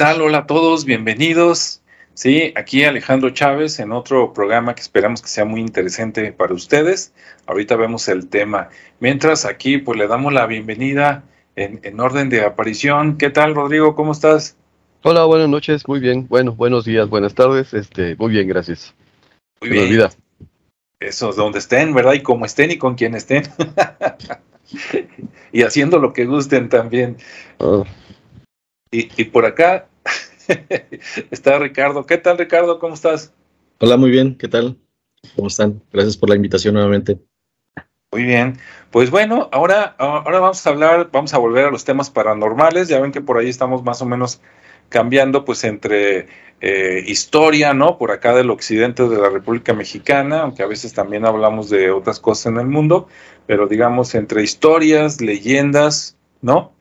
[0.00, 0.22] ¿Qué tal?
[0.22, 1.82] Hola a todos, bienvenidos.
[2.14, 7.12] Sí, aquí Alejandro Chávez en otro programa que esperamos que sea muy interesante para ustedes.
[7.44, 8.70] Ahorita vemos el tema.
[8.98, 11.22] Mientras aquí pues le damos la bienvenida
[11.54, 13.18] en, en orden de aparición.
[13.18, 13.94] ¿Qué tal, Rodrigo?
[13.94, 14.56] ¿Cómo estás?
[15.02, 16.26] Hola, buenas noches, muy bien.
[16.28, 17.74] Bueno, buenos días, buenas tardes.
[17.74, 18.94] Este, muy bien, gracias.
[19.60, 20.08] Muy bien.
[20.98, 22.14] Eso, donde estén, ¿verdad?
[22.14, 23.42] Y como estén y con quien estén.
[25.52, 27.18] y haciendo lo que gusten también.
[27.58, 27.84] Oh.
[28.92, 29.86] Y, y, por acá
[31.30, 32.06] está Ricardo.
[32.06, 32.78] ¿Qué tal, Ricardo?
[32.78, 33.32] ¿Cómo estás?
[33.78, 34.36] Hola, muy bien.
[34.36, 34.78] ¿Qué tal?
[35.36, 35.82] ¿Cómo están?
[35.92, 37.18] Gracias por la invitación nuevamente.
[38.12, 38.58] Muy bien.
[38.90, 42.88] Pues bueno, ahora, ahora vamos a hablar, vamos a volver a los temas paranormales.
[42.88, 44.40] Ya ven que por ahí estamos más o menos
[44.88, 46.26] cambiando pues entre
[46.60, 47.96] eh, historia, ¿no?
[47.96, 52.18] Por acá del occidente de la República Mexicana, aunque a veces también hablamos de otras
[52.18, 53.08] cosas en el mundo,
[53.46, 56.72] pero digamos entre historias, leyendas, ¿no?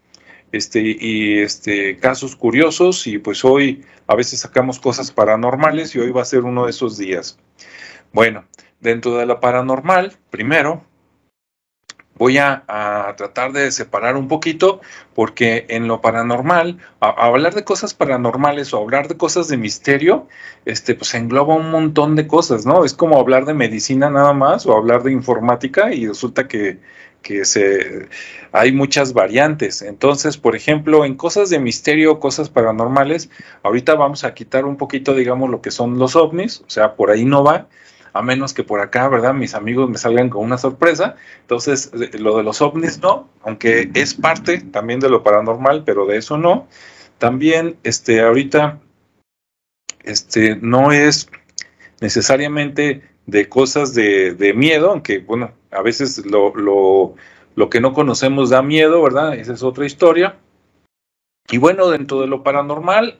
[0.52, 6.12] Este, y este, casos curiosos, y pues hoy a veces sacamos cosas paranormales y hoy
[6.12, 7.38] va a ser uno de esos días.
[8.12, 8.46] Bueno,
[8.80, 10.84] dentro de la paranormal, primero,
[12.20, 12.64] voy a,
[13.18, 14.82] tratar de separar un poquito,
[15.16, 20.28] porque en lo paranormal, hablar de cosas paranormales o hablar de cosas de misterio,
[20.66, 22.84] este, pues engloba un montón de cosas, ¿no?
[22.84, 26.80] Es como hablar de medicina nada más o hablar de informática y resulta que,
[27.22, 28.08] que se,
[28.52, 29.82] hay muchas variantes.
[29.82, 33.30] Entonces, por ejemplo, en cosas de misterio, cosas paranormales,
[33.64, 37.12] ahorita vamos a quitar un poquito, digamos, lo que son los ovnis, o sea, por
[37.12, 37.68] ahí no va
[38.14, 39.34] a menos que por acá, ¿verdad?
[39.34, 41.16] Mis amigos me salgan con una sorpresa.
[41.42, 46.18] Entonces, lo de los ovnis no, aunque es parte también de lo paranormal, pero de
[46.18, 46.68] eso no.
[47.18, 48.80] También, este, ahorita,
[50.04, 51.30] este, no es
[52.02, 57.16] necesariamente de cosas de, de miedo, aunque, bueno, a veces lo, lo,
[57.56, 59.36] lo que no conocemos da miedo, ¿verdad?
[59.36, 60.38] Esa es otra historia.
[61.50, 63.20] Y bueno, dentro de lo paranormal,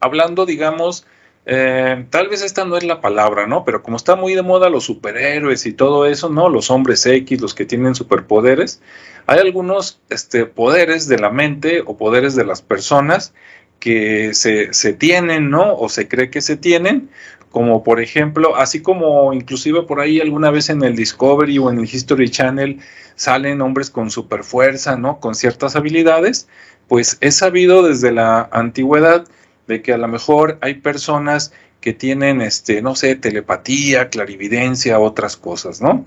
[0.00, 1.06] hablando, digamos,
[1.46, 3.64] eh, tal vez esta no es la palabra, ¿no?
[3.64, 6.48] Pero como está muy de moda los superhéroes y todo eso, ¿no?
[6.48, 8.82] Los hombres X, los que tienen superpoderes,
[9.26, 13.32] hay algunos este, poderes de la mente o poderes de las personas
[13.80, 15.74] que se, se tienen, ¿no?
[15.74, 17.08] O se cree que se tienen,
[17.50, 21.78] como por ejemplo, así como inclusive por ahí alguna vez en el Discovery o en
[21.78, 22.78] el History Channel
[23.14, 25.18] salen hombres con superfuerza, ¿no?
[25.20, 26.48] Con ciertas habilidades,
[26.88, 29.26] pues es sabido desde la antigüedad
[29.66, 35.36] de que a lo mejor hay personas que tienen, este, no sé, telepatía, clarividencia, otras
[35.36, 36.04] cosas, ¿no?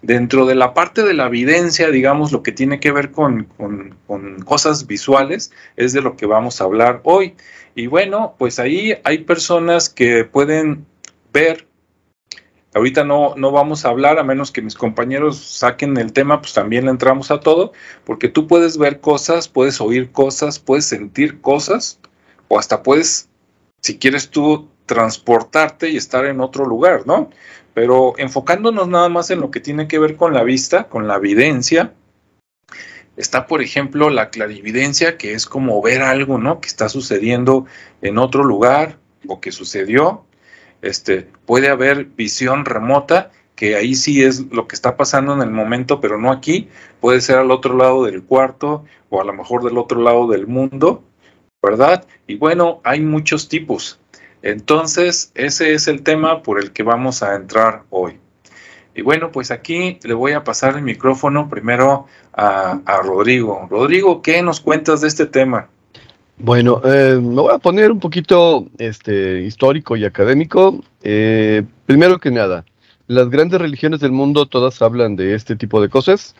[0.00, 4.42] Dentro de la parte de la evidencia, digamos, lo que tiene que ver con, con,
[4.44, 7.34] cosas visuales, es de lo que vamos a hablar hoy.
[7.74, 10.86] Y bueno, pues ahí hay personas que pueden
[11.32, 11.66] ver
[12.74, 16.54] Ahorita no, no vamos a hablar, a menos que mis compañeros saquen el tema, pues
[16.54, 17.72] también le entramos a todo,
[18.04, 22.00] porque tú puedes ver cosas, puedes oír cosas, puedes sentir cosas,
[22.48, 23.28] o hasta puedes,
[23.82, 27.28] si quieres tú, transportarte y estar en otro lugar, ¿no?
[27.74, 31.16] Pero enfocándonos nada más en lo que tiene que ver con la vista, con la
[31.16, 31.92] evidencia,
[33.16, 36.60] está, por ejemplo, la clarividencia, que es como ver algo, ¿no?
[36.60, 37.66] Que está sucediendo
[38.00, 40.24] en otro lugar o que sucedió.
[40.82, 45.50] Este, puede haber visión remota, que ahí sí es lo que está pasando en el
[45.50, 46.68] momento, pero no aquí.
[47.00, 50.46] Puede ser al otro lado del cuarto o a lo mejor del otro lado del
[50.46, 51.04] mundo.
[51.62, 52.04] ¿verdad?
[52.26, 54.00] Y bueno, hay muchos tipos.
[54.42, 58.18] Entonces, ese es el tema por el que vamos a entrar hoy.
[58.94, 63.66] Y bueno, pues aquí le voy a pasar el micrófono primero a, Rodrigo.
[63.70, 65.68] Rodrigo, ¿qué nos cuentas de este tema?
[66.38, 70.80] Bueno, eh, me voy a poner un poquito este, histórico y académico.
[71.02, 72.64] Eh, primero que nada,
[73.06, 76.34] las grandes religiones del mundo todas hablan de este tipo de cosas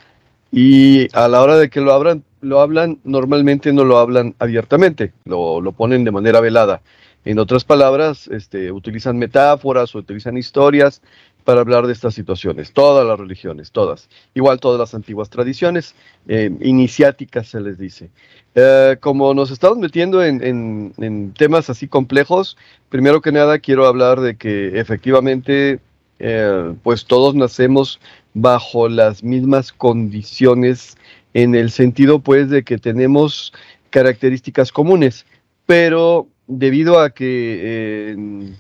[0.51, 5.13] y a la hora de que lo hablan, lo hablan, normalmente no lo hablan abiertamente,
[5.25, 6.83] lo, lo ponen de manera velada.
[7.25, 11.03] En otras palabras, este, utilizan metáforas o utilizan historias
[11.45, 12.73] para hablar de estas situaciones.
[12.73, 14.09] Todas las religiones, todas.
[14.35, 15.95] Igual todas las antiguas tradiciones
[16.29, 18.11] eh, iniciáticas se les dice.
[18.55, 22.57] Eh, como nos estamos metiendo en, temas así complejos,
[22.89, 25.81] primero que nada quiero hablar de que efectivamente,
[26.19, 28.01] eh, pues todos nacemos
[28.35, 30.97] bajo las mismas condiciones
[31.35, 33.53] en el sentido pues de que tenemos
[33.91, 35.27] características comunes,
[35.67, 38.55] pero debido a que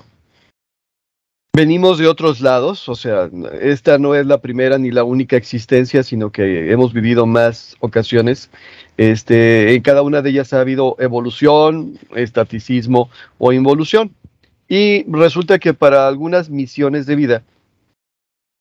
[1.54, 3.28] venimos de otros lados, o sea,
[3.60, 8.48] esta no es la primera ni la única existencia, sino que hemos vivido más ocasiones.
[8.96, 14.14] Este, en cada una de ellas ha habido evolución, estaticismo o involución.
[14.66, 17.42] Y resulta que para algunas misiones de vida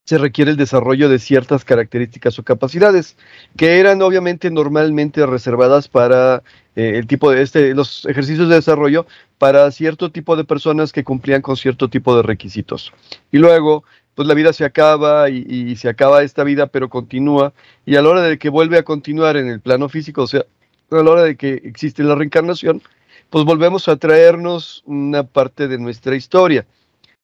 [0.05, 3.17] se requiere el desarrollo de ciertas características o capacidades
[3.55, 6.43] que eran obviamente normalmente reservadas para
[6.75, 9.05] eh, el tipo de este, los ejercicios de desarrollo
[9.37, 12.93] para cierto tipo de personas que cumplían con cierto tipo de requisitos.
[13.31, 13.83] Y luego,
[14.15, 17.53] pues la vida se acaba y, y se acaba esta vida, pero continúa.
[17.85, 20.45] Y a la hora de que vuelve a continuar en el plano físico, o sea,
[20.91, 22.81] a la hora de que existe la reencarnación,
[23.29, 26.65] pues volvemos a traernos una parte de nuestra historia.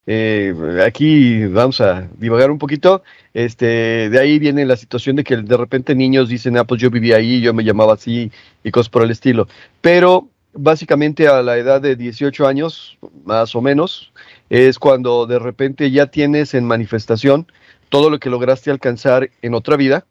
[0.10, 0.54] Eh,
[0.86, 3.04] aquí vamos a divagar un poquito.
[3.34, 6.90] Este, de ahí viene la situación de que de repente niños dicen, ah, pues yo
[6.90, 8.32] vivía ahí, yo me llamaba así
[8.64, 9.48] y cosas por el estilo.
[9.82, 14.14] Pero básicamente a la edad de 18 años, más o menos,
[14.50, 17.46] es cuando de repente ya tienes en manifestación
[17.90, 20.06] todo lo que lograste alcanzar en otra vida,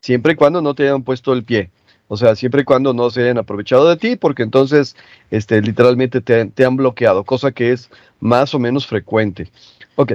[0.00, 1.70] siempre y cuando no te hayan puesto el pie.
[2.12, 4.96] O sea, siempre y cuando no se hayan aprovechado de ti, porque entonces
[5.30, 9.48] este, literalmente te, han bloqueado, cosa que es más o menos frecuente.
[9.94, 10.14] Ok,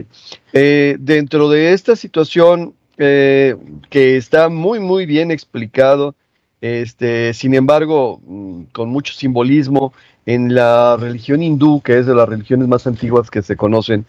[0.52, 3.56] eh, dentro de esta situación eh,
[3.90, 6.16] que está muy, muy bien explicado,
[6.60, 9.94] este, sin embargo, mm, con mucho simbolismo
[10.26, 14.06] en la religión hindú, que es de las religiones más antiguas que se conocen,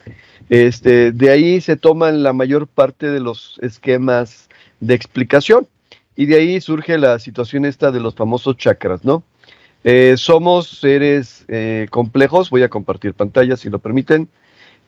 [0.49, 4.49] este, de ahí se toman la mayor parte de los esquemas
[4.81, 5.69] de explicación.
[6.17, 9.23] Y de ahí surge la situación esta de los famosos chakras, ¿no?
[9.85, 14.29] Eh, somos seres eh, complejos, voy a compartir pantalla si lo permiten,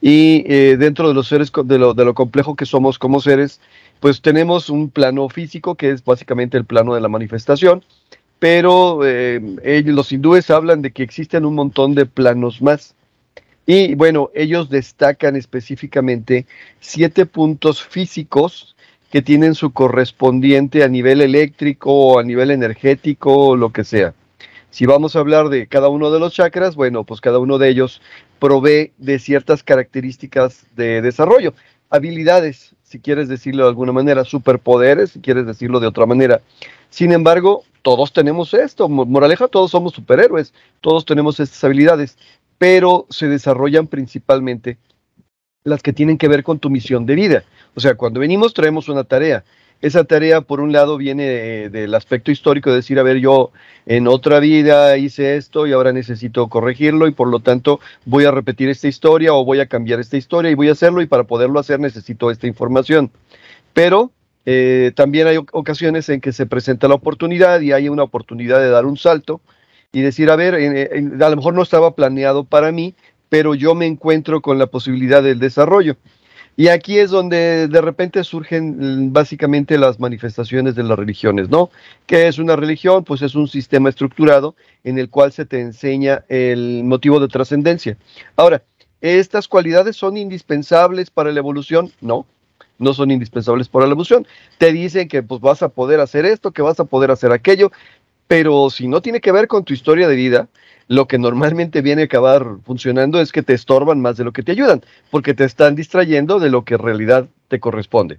[0.01, 3.61] y eh, dentro de los seres, de lo, de lo complejo que somos como seres,
[4.01, 7.85] pues tenemos un plano físico que es básicamente el plano de la manifestación,
[8.41, 12.95] pero ellos, los hindúes hablan de que existen un montón de planos más.
[13.67, 16.47] Y bueno, ellos destacan específicamente
[16.81, 18.77] siete puntos físicos
[19.11, 24.15] que tienen su correspondiente a nivel eléctrico o a nivel energético o lo que sea.
[24.71, 27.71] Si vamos a hablar de cada uno de los chakras, bueno, pues cada uno de
[27.71, 28.03] ellos
[28.39, 31.55] provee de ciertas características de desarrollo,
[31.91, 36.43] habilidades, si quieres decirlo de alguna manera, superpoderes, si quieres decirlo de otra manera.
[36.91, 42.19] Sin embargo, todos tenemos esto, moraleja, todos somos superhéroes, todos tenemos estas habilidades,
[42.59, 44.77] pero se desarrollan principalmente
[45.65, 47.45] las que tienen que ver con tu misión de vida.
[47.79, 49.45] O sea, cuando venimos traemos una tarea.
[49.81, 53.53] Esa tarea, por un lado, viene del aspecto histórico, de decir, a ver, yo
[53.87, 58.33] en otra vida hice esto y ahora necesito corregirlo y por lo tanto voy a
[58.33, 61.23] repetir esta historia o voy a cambiar esta historia y voy a hacerlo y para
[61.23, 63.13] poderlo hacer necesito esta información.
[63.75, 64.11] Pero
[64.45, 68.71] eh, también hay ocasiones en que se presenta la oportunidad y hay una oportunidad de
[68.71, 69.41] dar un salto
[69.93, 72.97] y decir, a ver, a lo mejor no estaba planeado para mí,
[73.29, 75.97] pero yo me encuentro con la posibilidad del desarrollo.
[76.59, 81.71] Y aquí es donde de repente surgen mm, básicamente las manifestaciones de las religiones, ¿no?
[82.05, 83.05] ¿Qué es una religión?
[83.05, 87.97] Pues es un sistema estructurado en el cual se te enseña el motivo de trascendencia.
[88.35, 88.65] Ahora,
[89.01, 91.93] ¿estas cualidades son indispensables para la evolución?
[92.01, 92.27] No,
[92.79, 94.27] no son indispensables para la evolución.
[94.59, 97.71] Te dicen que pues vas a poder hacer esto, que vas a poder hacer aquello,
[98.29, 100.49] pero si no tiene que ver con tu historia de vida,
[100.87, 104.43] lo que normalmente viene a acabar funcionando es que te estorban más de lo que
[104.43, 108.19] te ayudan, porque te están distrayendo de lo que en realidad te corresponde.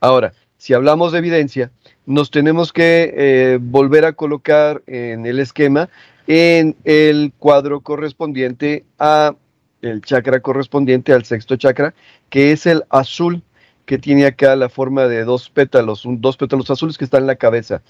[0.00, 1.70] Ahora, si hablamos de evidencia,
[2.06, 5.88] nos tenemos que eh, volver a colocar en el esquema
[6.28, 9.34] en el cuadro correspondiente a
[9.80, 11.94] el chakra correspondiente al sexto chakra,
[12.28, 13.42] que es el azul,
[13.86, 17.28] que tiene acá la forma de dos pétalos, un, dos pétalos azules que están en
[17.28, 17.80] la cabeza.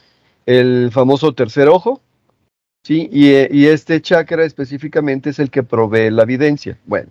[0.48, 2.00] El famoso tercer ojo,
[2.82, 3.10] ¿sí?
[3.12, 6.78] Y, este chakra específicamente es el que provee la evidencia.
[6.86, 7.10] Bueno,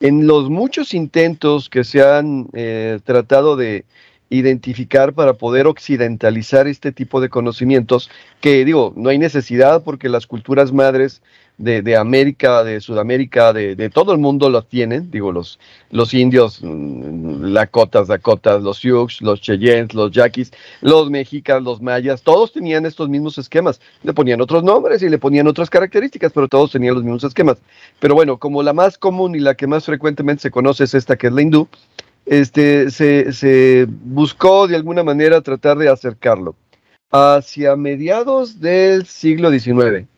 [0.00, 3.86] en los muchos intentos que se han eh, tratado de
[4.28, 8.10] identificar para poder occidentalizar este tipo de conocimientos,
[8.42, 11.22] que digo, no hay necesidad porque las culturas madres
[11.56, 17.44] de, América, de Sudamérica, de, todo el mundo los tienen, digo, los, los indios, mm,
[17.44, 23.08] Lakotas, Dakotas, los Sioux, los Cheyennes, los Yaquis, los mexicas, los mayas, todos tenían estos
[23.08, 23.80] mismos esquemas.
[24.02, 27.58] Le ponían otros nombres y le ponían otras características, pero todos tenían los mismos esquemas.
[28.00, 31.16] Pero bueno, como la más común y la que más frecuentemente se conoce es esta
[31.16, 31.68] que es la hindú,
[32.26, 36.56] este, se, se buscó de alguna manera tratar de acercarlo.
[37.10, 40.08] Hacia mediados del siglo XIX,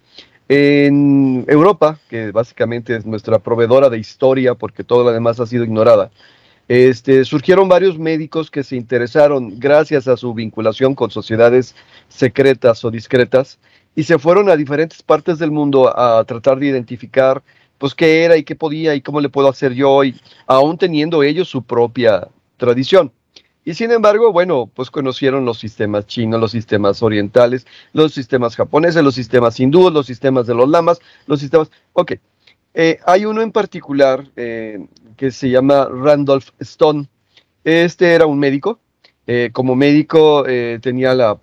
[0.48, 5.64] en Europa, que básicamente es nuestra proveedora de historia porque todo lo demás ha sido
[5.64, 6.10] ignorada,
[6.68, 11.76] este, surgieron varios médicos que se interesaron gracias a su vinculación con sociedades
[12.08, 13.58] secretas o discretas
[13.94, 17.42] y se fueron a diferentes partes del mundo a tratar de identificar
[17.78, 21.22] pues qué era y qué podía y cómo le puedo hacer yo, y aún teniendo
[21.22, 23.12] ellos su propia tradición.
[23.66, 29.02] Y sin embargo, bueno, pues conocieron los sistemas chinos, los sistemas orientales, los sistemas japoneses,
[29.02, 31.72] los sistemas hindúes, los sistemas de los lamas, los sistemas...
[31.92, 32.12] Ok,
[32.74, 37.08] eh, hay uno en particular eh, que se llama Randolph Stone.
[37.64, 38.78] Este era un médico.
[39.26, 40.44] Eh, como médico
[40.80, 41.36] tenía la,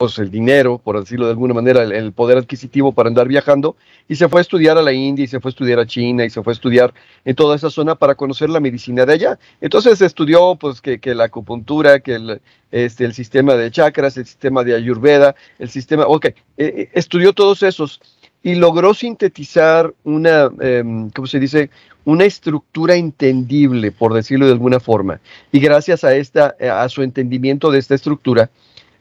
[0.00, 3.76] pues, el dinero, por decirlo de alguna manera, el, poder adquisitivo para andar viajando
[4.08, 6.24] y se fue a estudiar a la India y se fue a estudiar a China
[6.24, 6.94] y se fue a estudiar
[7.26, 9.38] en toda esa zona para conocer la medicina de allá.
[9.60, 12.40] Entonces estudió pues que, la acupuntura, que el,
[12.70, 18.00] este, el sistema de chakras, el sistema de ayurveda, el sistema, ok, estudió todos esos
[18.42, 21.68] y logró sintetizar una, em, ¿cómo se dice?
[22.06, 25.20] Una estructura entendible, por decirlo de alguna forma.
[25.52, 28.48] Y gracias a, esta, a su entendimiento de esta estructura,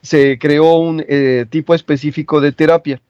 [0.01, 3.01] se creó un eh, tipo específico de terapia.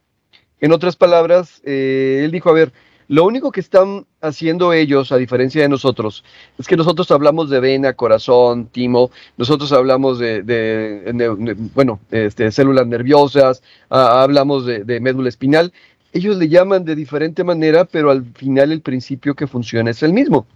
[0.61, 2.73] En otras palabras, eh, él dijo, a ver,
[3.07, 6.23] lo único que están haciendo ellos, a diferencia de nosotros,
[6.57, 13.63] es que nosotros hablamos de vena, corazón, timo, nosotros hablamos de, bueno, este, células nerviosas,
[13.89, 15.73] ah, hablamos de médula espinal,
[16.13, 20.13] ellos le llaman de diferente manera, pero al final el principio que funciona es el
[20.13, 20.47] mismo.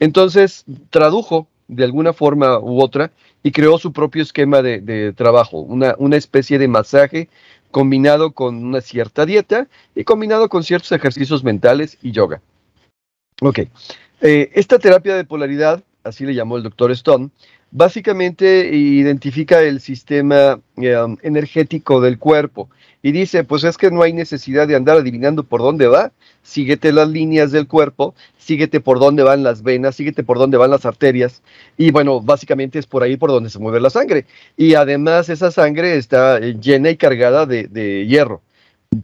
[0.00, 6.16] Entonces, tradujo de alguna forma u otra y creó su propio esquema de, trabajo, una,
[6.16, 7.28] especie de masaje
[7.70, 12.40] combinado con una cierta dieta y combinado con ciertos ejercicios mentales y yoga.
[13.40, 13.60] Ok,
[14.20, 17.30] eh, esta terapia de polaridad, así le llamó el doctor Stone,
[17.70, 22.70] básicamente identifica el sistema eh, energético del cuerpo
[23.02, 26.12] y dice, pues es que no hay necesidad de andar adivinando por dónde va,
[26.42, 30.70] síguete las líneas del cuerpo, síguete por dónde van las venas, síguete por dónde van
[30.70, 31.42] las arterias
[31.76, 34.26] y bueno, básicamente es por ahí por donde se mueve la sangre
[34.56, 38.42] y además esa sangre está llena y cargada de hierro.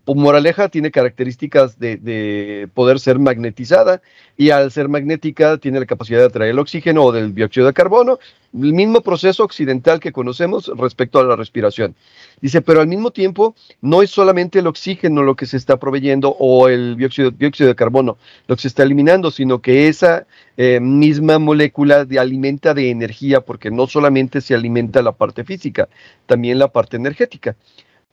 [0.07, 4.03] Moraleja tiene características de, poder ser magnetizada
[4.37, 7.73] y al ser magnética tiene la capacidad de atraer el oxígeno o del dióxido de
[7.73, 8.19] carbono,
[8.55, 11.95] el mismo proceso occidental que conocemos respecto a la respiración.
[12.41, 16.37] Dice, pero al mismo tiempo no es solamente el oxígeno lo que se está proveyendo
[16.39, 20.27] o el dióxido, de carbono lo que se está eliminando, sino que esa
[20.57, 25.89] eh, misma molécula de alimenta de energía, porque no solamente se alimenta la parte física,
[26.27, 27.57] también la parte energética.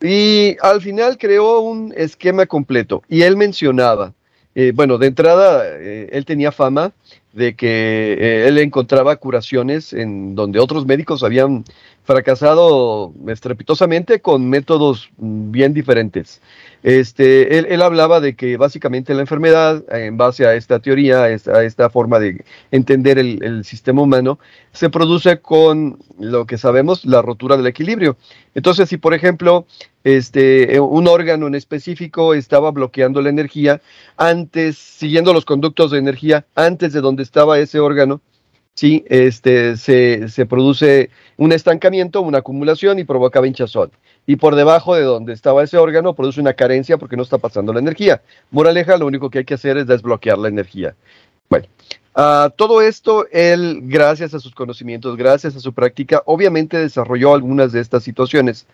[0.02, 3.04] Y al final creó un esquema completo.
[3.08, 4.14] Y él mencionaba,
[4.56, 6.92] eh, bueno, de entrada, eh, él tenía fama
[7.34, 11.64] de que eh, él encontraba curaciones en donde otros médicos habían
[12.04, 16.42] fracasado estrepitosamente con métodos bien diferentes.
[16.84, 21.90] Este, él, hablaba de que básicamente la enfermedad, en base a esta teoría, a esta,
[21.90, 24.40] forma de entender el, sistema humano,
[24.74, 28.18] se produce con lo que sabemos, la rotura del equilibrio.
[28.56, 29.66] Entonces, si por ejemplo,
[30.04, 33.82] este, un órgano en específico estaba bloqueando la energía
[34.18, 38.22] antes, siguiendo los conductos de energía antes de donde estaba ese órgano,
[38.76, 43.92] sí, este, se, se produce un estancamiento, una acumulación y provoca hinchazón
[44.26, 47.74] y por debajo de donde estaba ese órgano produce una carencia porque no está pasando
[47.74, 48.22] la energía.
[48.52, 50.96] Moraleja, lo único que hay que hacer es desbloquear la energía.
[51.50, 51.68] Bueno,
[52.56, 57.82] todo esto, él, gracias a sus conocimientos, gracias a su práctica, obviamente desarrolló algunas de
[57.82, 58.68] estas situaciones,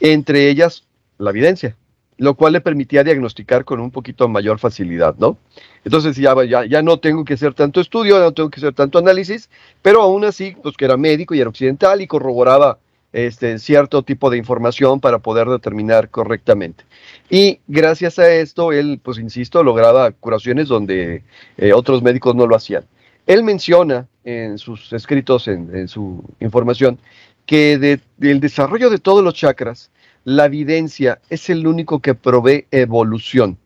[0.00, 0.84] entre ellas
[1.18, 1.76] la evidencia,
[2.18, 5.38] lo cual le permitía diagnosticar con un poquito mayor facilidad, ¿no?
[5.84, 8.98] Entonces ya, ya, ya no tengo que hacer tanto estudio, no tengo que hacer tanto
[8.98, 9.48] análisis,
[9.80, 12.78] pero aún así, pues que era médico y era occidental y corroboraba
[13.12, 16.84] este, cierto tipo de información para poder determinar correctamente.
[17.30, 21.22] Y gracias a esto, él, pues insisto, lograba curaciones donde
[21.56, 22.84] eh, otros médicos no lo hacían.
[23.26, 26.98] Él menciona en sus escritos, en, su información,
[27.46, 29.90] que del desarrollo de todos los chakras,
[30.28, 33.56] la evidencia es el único que provee evolución.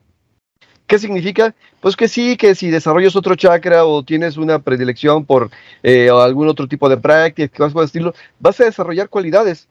[0.87, 1.57] ¿Qué significa?
[1.81, 5.51] Pues que sí, que si desarrollas otro chakra o tienes una predilección por
[5.83, 9.67] eh, algún otro tipo de práctica, por estilo, vas a desarrollar cualidades,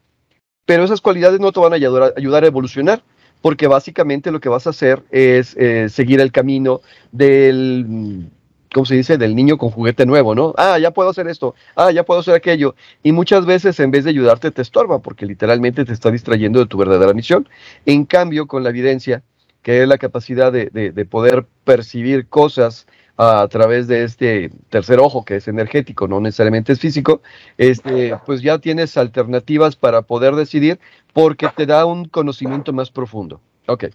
[0.66, 3.02] pero esas cualidades no te van a ayudar, a evolucionar,
[3.42, 6.82] porque básicamente lo que vas a hacer es eh, seguir el camino
[7.14, 8.30] del,
[8.74, 9.18] ¿cómo se dice?
[9.18, 10.54] Del niño con juguete nuevo, ¿no?
[10.58, 12.76] Ah, ya puedo hacer esto, ah, ya puedo hacer aquello.
[13.04, 16.66] Y muchas veces en vez de ayudarte te estorba, porque literalmente te está distrayendo de
[16.66, 17.48] tu verdadera misión.
[17.86, 19.24] En cambio, con la evidencia,
[19.62, 22.88] que es la capacidad de, poder percibir cosas
[23.18, 27.22] a través de este tercer ojo que es energético, no necesariamente es físico,
[27.58, 30.80] este, pues ya tienes alternativas para poder decidir
[31.14, 33.40] porque te da un conocimiento más profundo.
[33.68, 33.86] Ok.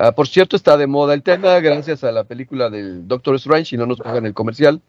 [0.00, 3.70] Ah, por cierto, está de moda el tema gracias a la película del Doctor Strange,
[3.70, 4.80] si no nos pagan el comercial.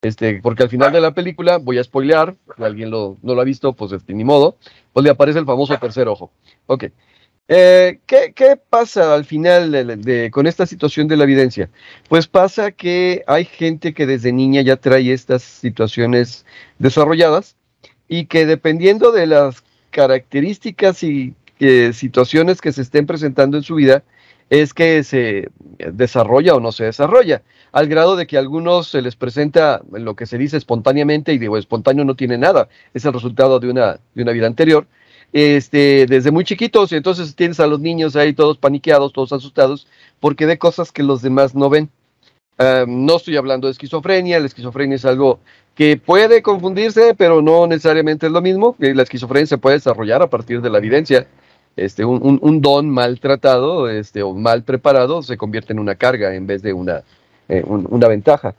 [0.00, 3.40] Este, porque al final de la película, voy a spoilear, si alguien lo, no lo
[3.42, 4.56] ha visto, pues este, ni modo,
[4.94, 6.32] pues le aparece el famoso tercer ojo.
[6.66, 6.84] Ok.
[7.48, 11.68] Eh, ¿qué, pasa al final de, con esta situación de la evidencia?
[12.08, 16.46] Pues pasa que hay gente que desde niña ya trae estas situaciones
[16.78, 17.56] desarrolladas
[18.08, 23.76] y que dependiendo de las características y eh, situaciones que se estén presentando en su
[23.76, 24.02] vida,
[24.50, 25.48] es que se
[25.92, 30.14] desarrolla o no se desarrolla, al grado de que a algunos se les presenta lo
[30.14, 33.98] que se dice espontáneamente, y digo, espontáneo no tiene nada, es el resultado de una,
[34.14, 34.86] de una vida anterior,
[35.32, 39.86] este, desde muy chiquitos, y entonces tienes a los niños ahí todos paniqueados, todos asustados,
[40.20, 41.90] porque ve cosas que los demás no ven.
[42.58, 45.40] no estoy hablando de esquizofrenia, la esquizofrenia es algo
[45.74, 48.76] que puede confundirse, pero no necesariamente es lo mismo.
[48.78, 51.26] La esquizofrenia se puede desarrollar a partir de la evidencia.
[51.76, 56.46] Este, un, don mal tratado este, o mal preparado se convierte en una carga en
[56.46, 57.02] vez de una,
[57.50, 58.54] eh, una ventaja.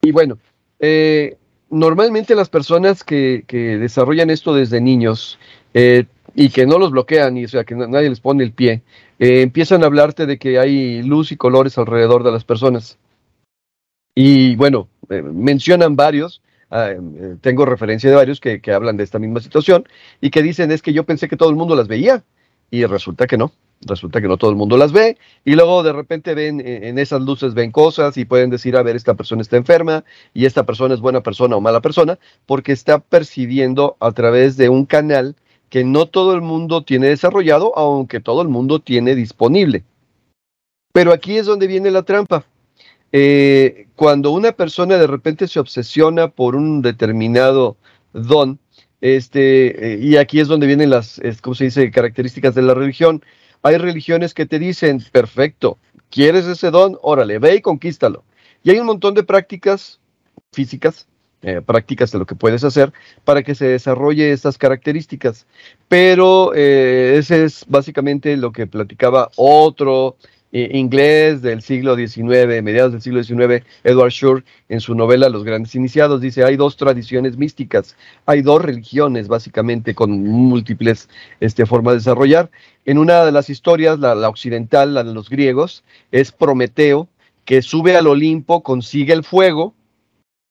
[0.00, 0.38] Y bueno,
[0.80, 1.36] eh,
[1.68, 5.38] normalmente las personas que, desarrollan esto desde niños
[5.74, 8.80] eh, y que no los bloquean, y o sea, que nadie les pone el pie,
[9.18, 12.96] empiezan a hablarte de que hay luz y colores alrededor de las personas.
[14.14, 16.40] Y bueno, mencionan varios,
[16.70, 16.92] ah,
[17.42, 19.86] tengo referencia de varios que, que, hablan de esta misma situación
[20.20, 22.24] y que dicen es que yo pensé que todo el mundo las veía
[22.70, 23.52] y resulta que no,
[23.82, 26.98] resulta que no todo el mundo las ve y luego de repente ven eh, en
[26.98, 30.64] esas luces ven cosas y pueden decir, a ver, esta persona está enferma y esta
[30.64, 35.36] persona es buena persona o mala persona porque está percibiendo a través de un canal
[35.68, 39.82] que no todo el mundo tiene desarrollado, aunque todo el mundo tiene disponible.
[40.92, 42.44] Pero aquí es donde viene la trampa.
[43.10, 47.76] Eh, cuando una persona de repente se obsesiona por un determinado
[48.12, 48.60] don,
[49.04, 53.22] este, eh, y aquí es donde vienen las, ¿cómo se dice?, características de la religión.
[53.62, 55.76] Hay religiones que te dicen, perfecto,
[56.08, 56.96] ¿quieres ese don?
[57.02, 58.24] Órale, ve y conquístalo.
[58.62, 60.00] Y hay un montón de prácticas
[60.52, 61.06] físicas,
[61.42, 62.94] eh, prácticas de lo que puedes hacer
[63.24, 65.46] para que se desarrolle estas características.
[65.86, 70.16] Pero eh, ese es básicamente lo que platicaba otro
[70.54, 75.74] inglés del siglo XIX, mediados del siglo XIX, Edward Shore, en su novela Los Grandes
[75.74, 81.08] Iniciados, dice, hay dos tradiciones místicas, hay dos religiones básicamente con múltiples
[81.40, 82.50] este, formas de desarrollar.
[82.84, 87.08] En una de las historias, la, la occidental, la de los griegos, es Prometeo,
[87.44, 89.74] que sube al Olimpo, consigue el fuego,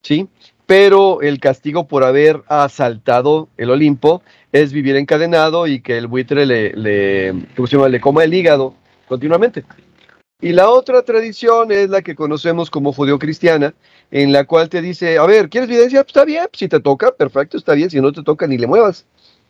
[0.03, 0.27] ¿sí?
[0.65, 6.45] Pero el castigo por haber asaltado el Olimpo es vivir encadenado y que el buitre
[6.45, 7.89] le, le, ¿cómo se llama?
[7.89, 8.75] le coma el hígado
[9.07, 9.63] continuamente.
[10.41, 13.73] Y la otra tradición es la que conocemos como judeo-cristiana,
[14.11, 16.01] en la cual te dice, a ver, ¿quieres evidencia?
[16.03, 18.67] Pues está bien, si te toca, perfecto, está bien, si no te toca, ni le
[18.67, 19.05] muevas.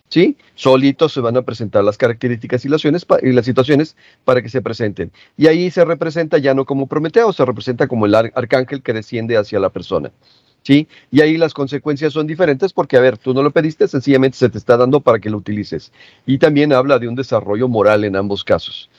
[0.09, 0.37] ¿Sí?
[0.53, 4.61] Solitos se van a presentar las características y las, y las situaciones para que se
[4.61, 5.11] presenten.
[5.35, 9.37] Y ahí se representa ya no como Prometeo, se representa como el arcángel que desciende
[9.37, 10.11] hacia la persona.
[10.61, 10.87] ¿Sí?
[11.11, 14.49] Y ahí las consecuencias son diferentes porque, a ver, tú no lo pediste, sencillamente se
[14.49, 15.91] te está dando para que lo utilices.
[16.27, 18.89] Y también habla de un desarrollo moral en ambos casos.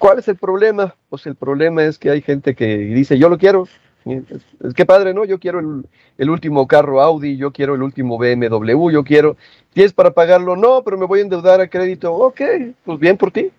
[0.00, 0.96] ¿Cuál es el problema?
[1.10, 3.68] Pues el problema es que hay gente que dice, yo lo quiero.
[4.06, 5.26] Es, que padre, ¿no?
[5.26, 5.60] Yo quiero
[6.16, 9.36] el, último carro Audi, yo quiero el último BMW, yo quiero.
[9.74, 10.56] ¿Tienes para pagarlo?
[10.56, 12.14] No, pero me voy a endeudar a crédito.
[12.14, 12.40] Ok,
[12.82, 13.50] pues bien por ti.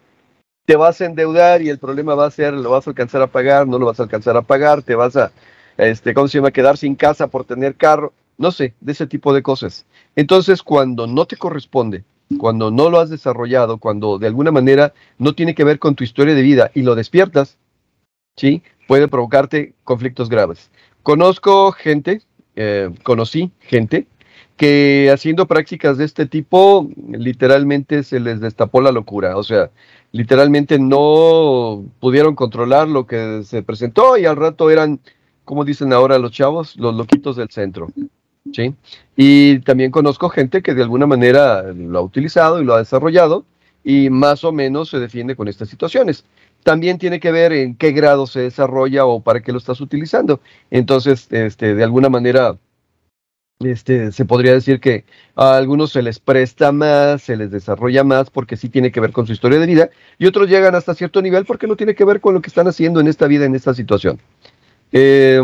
[0.66, 3.28] Te vas a endeudar y el problema va a ser, lo vas a alcanzar a
[3.28, 5.32] pagar, no lo vas a alcanzar a pagar, te vas a,
[5.78, 6.50] este, ¿cómo se llama?
[6.50, 8.14] Quedar sin casa por tener carro.
[8.40, 9.86] No sé, de ese tipo de cosas.
[10.16, 12.04] Entonces, cuando no te corresponde
[12.38, 16.04] cuando no lo has desarrollado, cuando de alguna manera no tiene que ver con tu
[16.04, 17.58] historia de vida y lo despiertas,
[18.36, 18.64] ¿sí?
[18.88, 20.72] Puede provocarte conflictos graves.
[21.04, 22.22] Conozco gente,
[22.56, 24.08] eh, conocí gente
[24.58, 29.72] que haciendo prácticas de este tipo literalmente se les destapó la locura, o sea,
[30.12, 35.00] literalmente no pudieron controlar lo que se presentó y al rato eran,
[35.46, 37.88] como dicen ahora los chavos, los loquitos del centro.
[38.54, 38.76] ¿Sí?
[39.16, 43.46] Y también conozco gente que de alguna manera lo ha utilizado y lo ha desarrollado
[43.84, 46.26] y más o menos se defiende con estas situaciones.
[46.64, 50.42] También tiene que ver en qué grado se desarrolla o para qué lo estás utilizando.
[50.70, 52.58] Entonces, este, de alguna manera,
[53.60, 58.30] este, se podría decir que a algunos se les presta más, se les desarrolla más
[58.30, 61.22] porque sí tiene que ver con su historia de vida y otros llegan hasta cierto
[61.22, 63.56] nivel porque no tiene que ver con lo que están haciendo en esta vida, en
[63.56, 64.20] esta situación.
[64.92, 65.42] Eh,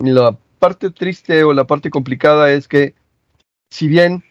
[0.00, 2.94] la parte triste o la parte complicada es que,
[3.70, 4.22] si bien,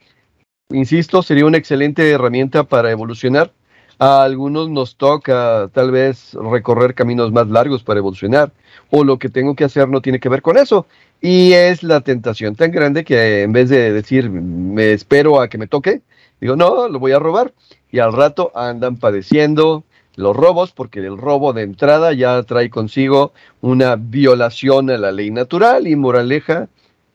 [0.69, 3.51] insisto, sería una excelente herramienta para evolucionar,
[3.97, 8.53] a algunos nos toca tal vez recorrer caminos más largos para evolucionar,
[8.89, 10.85] o lo que tengo que hacer no tiene que ver con eso.
[11.19, 15.57] Y es la tentación tan grande que en vez de decir me espero a que
[15.57, 16.01] me toque,
[16.39, 17.53] digo, no, lo voy a robar.
[17.91, 19.83] Y al rato andan padeciendo,
[20.15, 25.31] los robos, porque el robo de entrada ya trae consigo una violación a la ley
[25.31, 26.67] natural y moraleja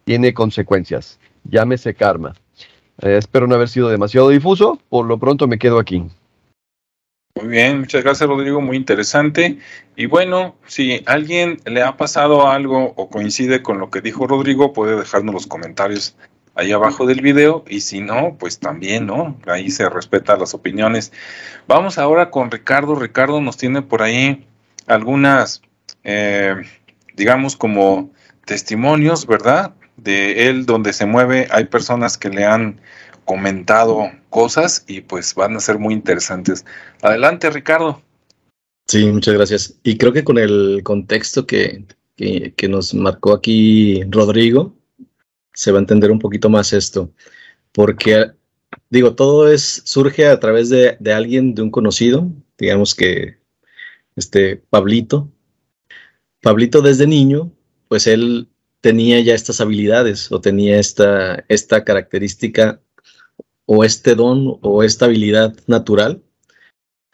[0.05, 1.19] tiene consecuencias.
[1.45, 2.35] Llámese karma.
[3.03, 6.05] Eh, espero no haber sido demasiado difuso, por lo pronto me quedo aquí.
[7.37, 9.59] Muy bien, muchas gracias Rodrigo, muy interesante.
[9.97, 14.73] Y bueno, si alguien le ha pasado algo o coincide con lo que dijo Rodrigo,
[14.73, 16.17] puede dejarnos los comentarios
[16.55, 19.39] ahí abajo del video y si no, pues también, ¿no?
[19.47, 21.13] Ahí se respetan las opiniones.
[21.67, 22.95] Vamos ahora con Ricardo.
[22.95, 24.47] Ricardo nos tiene por ahí
[24.87, 25.63] algunas,
[26.05, 26.57] eh,
[27.15, 28.11] digamos, como
[28.45, 29.75] testimonios, ¿verdad?
[29.97, 32.81] De él donde se mueve, hay personas que le han
[33.25, 36.65] comentado cosas y pues van a ser muy interesantes.
[37.03, 38.03] Adelante, Ricardo.
[38.87, 39.75] Sí, muchas gracias.
[39.83, 41.85] Y creo que con el contexto que,
[42.17, 44.75] que, nos marcó aquí Rodrigo,
[45.55, 47.11] se va a entender un poquito más esto.
[47.73, 48.33] Porque,
[48.91, 53.39] digo, todo es, surge a través de, de alguien, de un conocido, digamos que
[54.17, 55.31] este Pablito.
[56.43, 57.51] Pablito desde niño,
[57.89, 58.49] pues él
[58.81, 62.81] tenía ya estas habilidades o tenía esta, esta característica
[63.67, 66.23] o este don o esta habilidad natural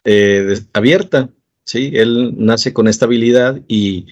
[0.03, 1.29] eh, abierta,
[1.63, 1.91] ¿sí?
[1.93, 4.07] Él nace con esta habilidad y,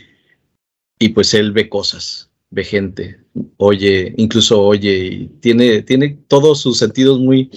[0.99, 3.19] y pues él ve cosas, ve gente,
[3.57, 7.51] oye, incluso oye, y tiene, tiene todos sus sentidos muy,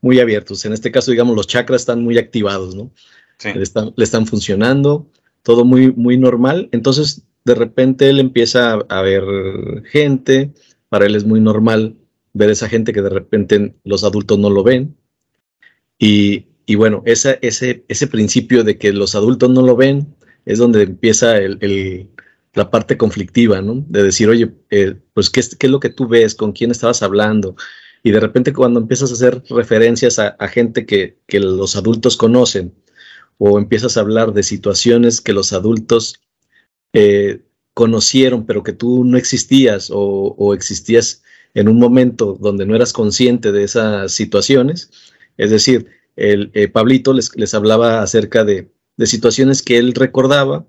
[0.00, 0.64] muy abiertos.
[0.64, 2.90] En este caso, digamos, los chakras están muy activados, ¿no?
[3.44, 5.08] Le, están, le están funcionando,
[5.42, 6.68] todo muy, muy normal.
[6.72, 9.24] Entonces, de repente él empieza a, ver
[9.86, 10.52] gente,
[10.88, 11.96] para él es muy normal
[12.32, 14.96] ver esa gente que de repente los adultos no lo ven.
[15.98, 20.58] Y, y bueno, ese, ese, ese principio de que los adultos no lo ven es
[20.58, 22.08] donde empieza el,
[22.54, 23.84] la parte conflictiva, ¿no?
[23.88, 26.34] De decir, oye, eh, pues ¿qué, ¿qué, es lo que tú ves?
[26.34, 27.56] ¿Con quién estabas hablando?
[28.02, 32.74] Y de repente cuando empiezas a hacer referencias a, gente que, que, los adultos conocen
[33.38, 36.20] o empiezas a hablar de situaciones que los adultos
[36.92, 37.42] eh,
[37.74, 41.22] conocieron, pero que tú no existías o, existías
[41.54, 44.90] en un momento donde no eras consciente de esas situaciones.
[45.36, 45.86] Es decir,
[46.16, 50.66] el eh, Pablito les, les, hablaba acerca de, de, situaciones que él recordaba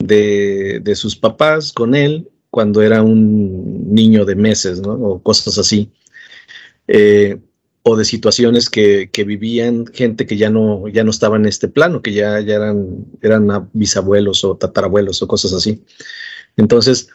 [0.00, 4.92] de, de, sus papás con él cuando era un niño de meses, ¿no?
[4.94, 5.92] O cosas así.
[6.88, 7.38] Eh,
[7.82, 11.68] o de situaciones que, que, vivían gente que ya no, ya no estaba en este
[11.68, 15.82] plano, que ya, ya eran, eran bisabuelos o tatarabuelos o cosas así.
[16.56, 17.08] Entonces,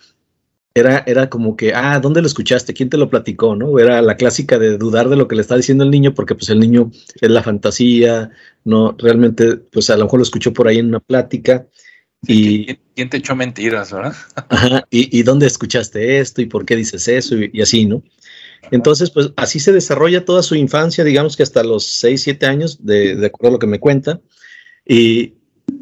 [0.73, 2.73] era, era como que, ah, ¿dónde lo escuchaste?
[2.73, 3.55] ¿Quién te lo platicó?
[3.55, 3.79] ¿no?
[3.79, 6.49] Era la clásica de dudar de lo que le está diciendo el niño, porque pues
[6.49, 8.31] el niño es la fantasía,
[8.65, 11.67] no, realmente, pues a lo mejor lo escuchó por ahí en una plática.
[12.27, 14.15] Y, ¿Quién te echó mentiras, verdad?
[14.49, 18.03] Ajá, y, y, dónde escuchaste esto y por qué dices eso y, y así, ¿no?
[18.71, 22.83] Entonces, pues así se desarrolla toda su infancia, digamos que hasta los 6, 7 años,
[22.85, 24.21] de, de acuerdo a lo que me cuenta.
[24.85, 25.33] Y,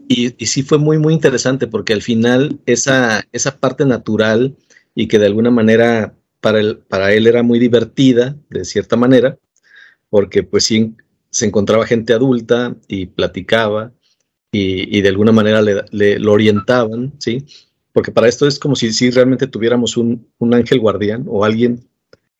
[0.08, 4.56] y, y, sí fue muy, muy interesante porque al final esa, esa parte natural
[4.96, 9.38] y que de alguna manera para él, para él era muy divertida, de cierta manera,
[10.10, 10.94] porque pues sí
[11.30, 13.92] se encontraba gente adulta y platicaba
[14.56, 17.44] y, de alguna manera le, le, lo orientaban, ¿sí?
[17.92, 21.88] Porque para esto es como si, si realmente tuviéramos un, un ángel guardián o alguien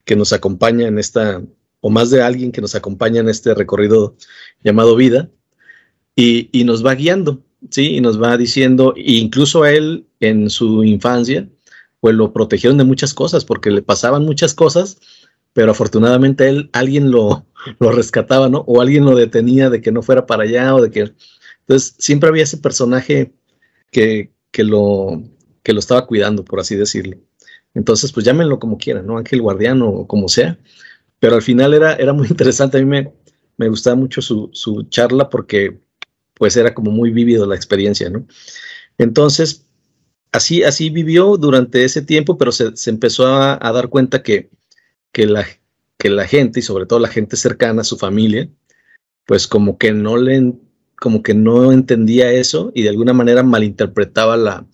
[0.04, 1.42] que nos acompaña en esta,
[1.80, 4.16] o más de alguien que nos acompaña en este recorrido
[4.62, 5.28] llamado vida,
[6.14, 7.96] y, y nos va guiando, ¿sí?
[7.96, 11.48] Y nos va diciendo, e incluso a él en su infancia,
[11.98, 14.98] pues lo protegieron de muchas cosas, porque le pasaban muchas cosas,
[15.52, 17.44] pero afortunadamente él, alguien lo,
[17.80, 18.58] lo rescataba, ¿no?
[18.68, 21.12] O alguien lo detenía de que no fuera para allá, o de que...
[21.66, 23.32] Entonces, siempre había ese personaje
[23.90, 25.22] que, que, lo,
[25.62, 27.16] que lo estaba cuidando, por así decirlo.
[27.74, 29.16] Entonces, pues llámenlo como quieran, ¿no?
[29.16, 30.58] Ángel guardián o como sea.
[31.18, 32.76] Pero al final era, era muy interesante.
[32.76, 33.12] A mí me,
[33.56, 35.80] me gustaba mucho su, su, charla porque
[36.34, 38.26] pues era como muy vívido la experiencia, ¿no?
[38.98, 39.66] Entonces,
[40.32, 44.50] así, así vivió durante ese tiempo, pero se, se empezó a, a, dar cuenta que,
[45.12, 45.46] que, la,
[45.96, 48.48] que la gente, y sobre todo la gente cercana su familia,
[49.26, 50.54] pues como que no le
[50.96, 54.66] como que no entendía eso y de alguna manera malinterpretaba la,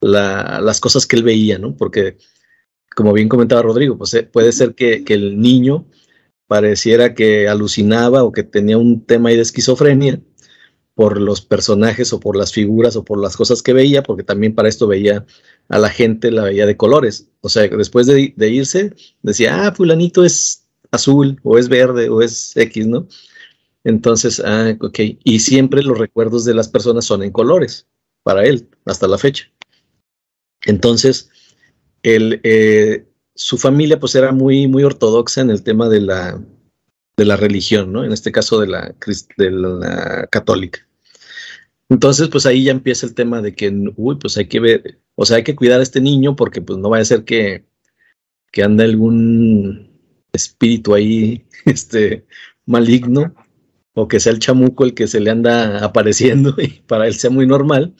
[0.00, 1.76] la, las cosas que él veía, ¿no?
[1.76, 2.16] Porque
[2.94, 5.86] como bien comentaba Rodrigo, pues eh, puede ser que, que, el niño
[6.46, 10.20] pareciera que alucinaba o que tenía un tema ahí de esquizofrenia
[10.94, 14.54] por los personajes o por las figuras o por las cosas que veía, porque también
[14.54, 15.24] para esto veía
[15.68, 17.28] a la gente, la veía de colores.
[17.40, 22.20] O sea, después de, de irse, decía, ah, fulanito es azul o es verde o
[22.20, 23.06] es X, ¿no?
[23.88, 24.98] Entonces, ah, ok.
[25.24, 27.88] Y siempre los recuerdos de las personas son en colores
[28.22, 29.50] para él, hasta la fecha.
[30.66, 31.30] Entonces,
[32.02, 36.38] el, eh, su familia pues era muy, muy ortodoxa en el tema de la,
[37.16, 38.04] de la religión, ¿no?
[38.04, 38.94] En este caso de la,
[39.38, 40.86] de la católica.
[41.88, 45.24] Entonces, pues ahí ya empieza el tema de que, uy, pues hay que ver, o
[45.24, 47.64] sea, hay que cuidar a este niño porque pues no vaya a ser que,
[48.52, 49.98] que ande algún
[50.34, 52.26] espíritu ahí, este,
[52.66, 53.34] maligno,
[53.94, 57.30] o que sea el chamuco el que se le anda apareciendo y para él sea
[57.30, 57.94] muy normal.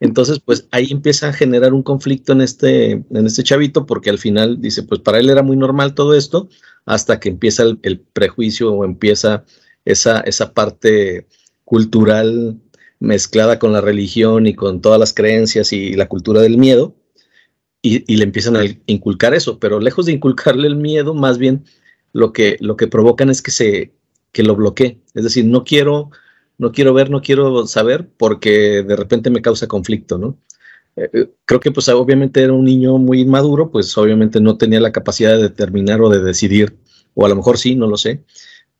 [0.00, 4.18] Entonces, pues ahí empieza a generar un conflicto en este, en este chavito, porque al
[4.18, 6.48] final dice, pues para él era muy normal todo esto,
[6.86, 9.44] hasta que empieza el, prejuicio o empieza
[9.84, 11.26] esa, esa parte
[11.64, 12.60] cultural
[13.00, 16.94] mezclada con la religión y con todas las creencias y la cultura del miedo,
[17.82, 21.64] y, le empiezan a inculcar eso, pero lejos de inculcarle el miedo, más bien
[22.12, 23.92] lo que, lo que provocan es que se
[24.32, 25.00] que lo bloquee.
[25.14, 26.10] Es decir, no quiero,
[26.58, 30.38] no quiero ver, no quiero saber, porque de repente me causa conflicto, ¿no?
[30.96, 34.80] Eh, eh, creo que pues obviamente era un niño muy inmaduro, pues obviamente no tenía
[34.80, 36.76] la capacidad de determinar o de decidir,
[37.14, 38.24] o a lo mejor sí, no lo sé,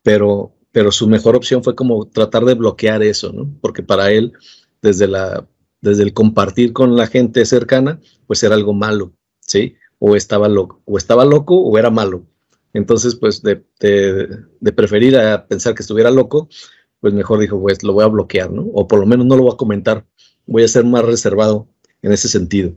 [0.02, 3.48] pero, pero su mejor opción fue como tratar de bloquear eso, ¿no?
[3.60, 4.32] Porque para él,
[4.82, 5.46] desde, la,
[5.80, 9.76] desde el compartir con la gente cercana, pues era algo malo, ¿sí?
[10.00, 12.24] O estaba loco, o estaba loco o era malo.
[12.72, 16.48] Entonces, pues de, de preferir a pensar que estuviera loco,
[17.00, 18.62] pues mejor dijo, pues lo voy a bloquear, ¿no?
[18.72, 20.06] O por lo menos no lo voy a comentar,
[20.46, 21.68] voy a ser más reservado
[22.02, 22.74] en ese sentido.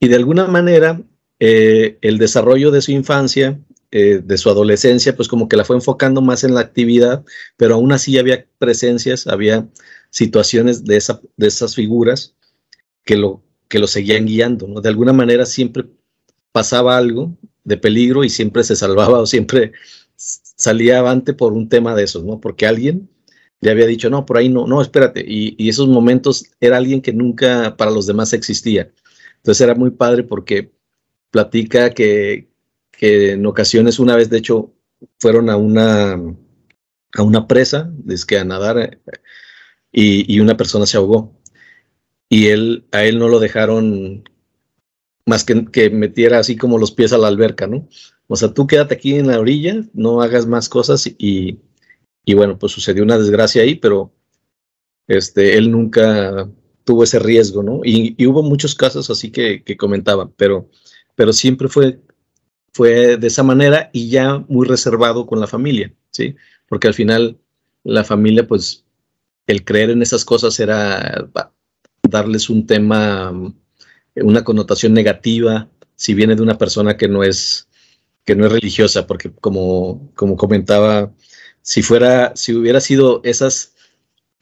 [0.00, 1.02] Y de alguna manera,
[1.38, 5.76] eh, el desarrollo de su infancia, eh, de su adolescencia, pues como que la fue
[5.76, 7.24] enfocando más en la actividad,
[7.56, 9.68] pero aún así había presencias, había
[10.10, 12.34] situaciones de, esa, de esas figuras
[13.04, 14.80] que lo, que lo seguían guiando, ¿no?
[14.80, 15.84] De alguna manera siempre
[16.52, 19.72] pasaba algo de peligro y siempre se salvaba o siempre
[20.16, 22.40] salía avante por un tema de esos, ¿no?
[22.40, 23.10] Porque alguien
[23.60, 25.24] le había dicho, no, por ahí no, no, espérate.
[25.26, 28.92] Y, esos momentos era alguien que nunca para los demás existía.
[29.36, 30.72] Entonces era muy padre porque
[31.30, 32.48] platica que,
[33.00, 34.72] en ocasiones, una vez de hecho,
[35.18, 36.14] fueron a una,
[37.14, 39.00] a una presa, es que a nadar,
[39.92, 41.34] y, una persona se ahogó.
[42.28, 44.24] Y él, a él no lo dejaron
[45.26, 47.88] más que, que metiera así como los pies a la alberca, ¿no?
[48.28, 51.58] O sea, tú quédate aquí en la orilla, no hagas más cosas y,
[52.24, 54.12] y bueno, pues sucedió una desgracia ahí, pero
[55.06, 56.48] este, él nunca
[56.84, 57.80] tuvo ese riesgo, ¿no?
[57.84, 60.70] Y, hubo muchos casos así que, que comentaban, pero,
[61.14, 62.00] pero siempre fue,
[62.72, 66.36] fue de esa manera y ya muy reservado con la familia, ¿sí?
[66.68, 67.38] Porque al final
[67.84, 68.84] la familia, pues,
[69.46, 71.28] el creer en esas cosas era
[72.08, 73.32] darles un tema,
[74.16, 77.68] una connotación negativa, si viene de una persona que no es,
[78.24, 81.12] que no es religiosa, porque como, como comentaba
[81.62, 83.74] si fuera, si hubiera sido esas,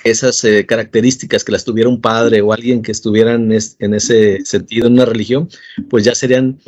[0.04, 4.86] esas eh, características que las tuviera un padre o alguien que estuvieran en, ese sentido
[4.86, 5.48] en una religión,
[5.88, 6.60] pues ya serían,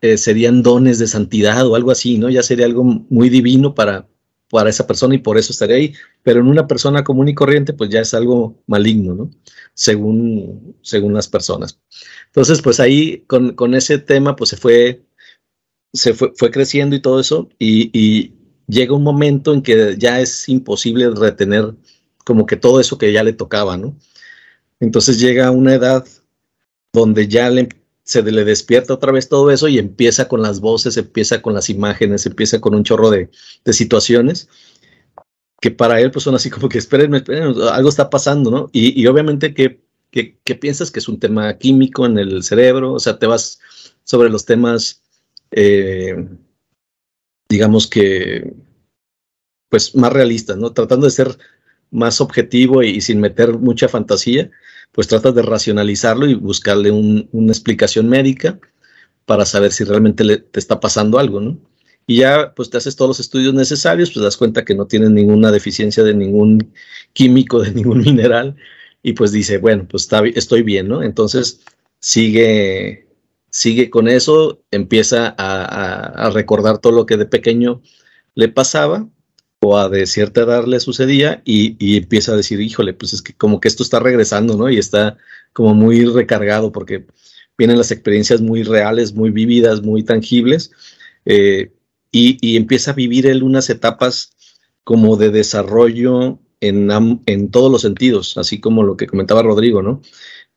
[0.00, 2.30] eh, serían dones de santidad o algo así, ¿no?
[2.30, 4.06] Ya sería algo muy divino para,
[4.50, 5.94] para esa persona y por eso estaría ahí.
[6.22, 9.30] Pero en una persona común y corriente, pues ya es algo maligno, ¿no?
[9.74, 11.80] Según, según las personas.
[12.26, 15.02] Entonces, pues ahí con, con ese tema, pues se fue,
[15.92, 17.48] se fue, fue creciendo y todo eso.
[17.58, 18.34] Y,
[18.70, 21.74] llega un momento en que ya es imposible retener
[22.24, 23.96] como que todo eso que ya le tocaba, ¿no?
[24.78, 26.06] Entonces llega una edad
[26.92, 27.50] donde ya
[28.08, 31.68] se le despierta otra vez todo eso y empieza con las voces, empieza con las
[31.68, 33.28] imágenes, empieza con un chorro de,
[33.66, 34.48] situaciones
[35.60, 38.70] que para él pues son así como que espérenme, espérenme algo está pasando, ¿no?
[38.72, 43.18] Y, obviamente que, que, piensas que es un tema químico en el cerebro, o sea,
[43.18, 43.60] te vas
[44.04, 45.02] sobre los temas
[45.50, 46.28] eh,
[47.50, 48.54] digamos que,
[49.68, 50.72] pues más realistas, ¿no?
[50.72, 51.36] Tratando de ser
[51.90, 54.50] más objetivo y, sin meter mucha fantasía,
[54.92, 58.58] pues tratas de racionalizarlo y buscarle una explicación médica
[59.24, 61.58] para saber si realmente le, te está pasando algo, ¿no?
[62.06, 65.10] Y ya, pues te haces todos los estudios necesarios, pues das cuenta que no tienes
[65.10, 66.72] ninguna deficiencia de ningún
[67.12, 68.56] químico, de ningún mineral,
[69.02, 71.02] y pues dice, bueno, pues está, estoy bien, ¿no?
[71.02, 71.60] Entonces
[72.00, 73.08] sigue
[73.50, 77.82] sigue con eso, empieza a, recordar todo lo que de pequeño
[78.34, 79.08] le pasaba
[79.60, 83.34] o a de cierta edad le sucedía y, empieza a decir, híjole, pues es que
[83.34, 84.70] como que esto está regresando, ¿no?
[84.70, 85.16] Y está
[85.52, 87.06] como muy recargado porque
[87.56, 90.70] vienen las experiencias muy reales, muy vividas, muy tangibles
[91.24, 91.72] eh,
[92.12, 94.30] y, empieza a vivir él unas etapas
[94.84, 96.90] como de desarrollo en,
[97.26, 100.00] en todos los sentidos, así como lo que comentaba Rodrigo, ¿no?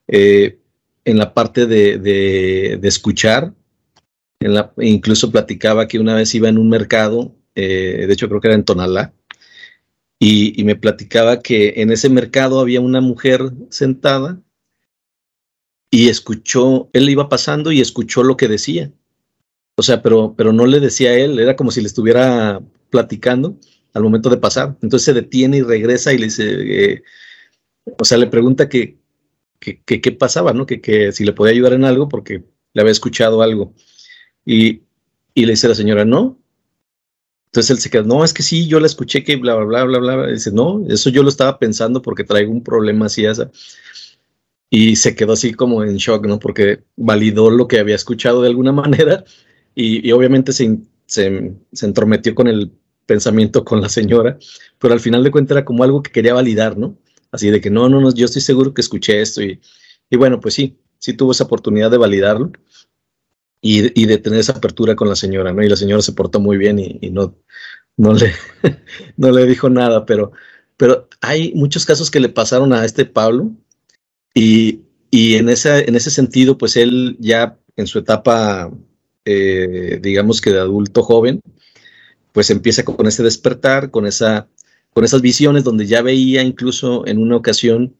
[0.07, 0.59] Eh,
[1.05, 3.53] en la parte de, escuchar.
[4.39, 8.41] En la, incluso platicaba que una vez iba en un mercado, eh, de hecho creo
[8.41, 9.13] que era en Tonalá,
[10.23, 14.39] y, me platicaba que en ese mercado había una mujer sentada
[15.89, 18.91] y escuchó, él iba pasando y escuchó lo que decía.
[19.77, 22.61] O sea, pero, pero no le decía a él, era como si le estuviera
[22.91, 23.57] platicando
[23.95, 24.77] al momento de pasar.
[24.83, 27.03] Entonces se detiene y regresa y le dice, eh,
[27.97, 28.99] o sea, le pregunta que,
[29.59, 30.67] qué pasaba, ¿no?
[30.67, 33.73] Que, si le podía ayudar en algo porque le había escuchado algo.
[34.45, 34.83] Y,
[35.33, 36.40] y le dice la señora, no.
[37.51, 39.99] Entonces él se queda, no, es que sí, yo la escuché que bla, bla, bla,
[39.99, 40.27] bla, bla.
[40.27, 43.51] dice, no, eso yo lo estaba pensando porque traigo un problema así, esa.
[44.69, 46.39] Y se quedó así como en shock, ¿no?
[46.39, 49.25] Porque validó lo que había escuchado de alguna manera
[49.75, 52.71] y, y obviamente se, se, se, entrometió con el
[53.05, 54.37] pensamiento con la señora,
[54.79, 56.97] pero al final de cuentas era como algo que quería validar, ¿no?
[57.31, 59.59] así de que no, no, no, yo estoy seguro que escuché esto y,
[60.09, 62.51] y bueno, pues sí, sí tuvo esa oportunidad de validarlo
[63.61, 65.63] y, y, de tener esa apertura con la señora, ¿no?
[65.63, 67.35] Y la señora se portó muy bien y, no,
[67.95, 68.33] no, le,
[69.17, 70.31] no le dijo nada, pero,
[70.77, 73.51] pero hay muchos casos que le pasaron a este Pablo
[74.33, 78.71] y, y en, ese, en ese sentido, pues él ya en su etapa,
[79.25, 81.41] eh, digamos que de adulto joven,
[82.31, 84.47] pues empieza con ese despertar, con, esa,
[84.93, 87.95] con esas visiones donde ya veía incluso en una ocasión,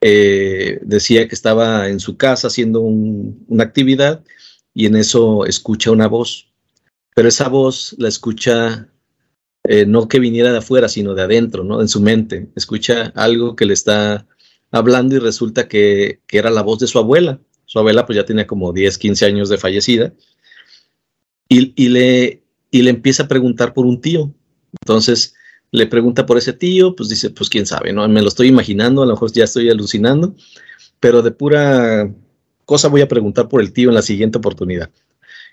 [0.00, 4.24] eh, decía que estaba en su casa haciendo una actividad
[4.74, 6.48] y en eso escucha una voz,
[7.14, 8.88] pero esa voz la escucha
[9.64, 11.80] eh, no que viniera de afuera, sino de adentro, ¿no?
[11.80, 14.26] En su mente, escucha algo que le está
[14.70, 17.40] hablando y resulta que, que era la voz de su abuela.
[17.66, 20.12] Su abuela pues ya tenía como 10, 15 años de fallecida
[21.48, 24.34] y, y le, y le empieza a preguntar por un tío.
[24.80, 25.34] Entonces
[25.70, 28.06] le pregunta por ese tío, pues dice, pues quién sabe, ¿no?
[28.08, 30.34] Me lo estoy imaginando, a lo mejor ya estoy alucinando,
[31.00, 32.12] pero de pura
[32.64, 34.90] cosa voy a preguntar por el tío en la siguiente oportunidad.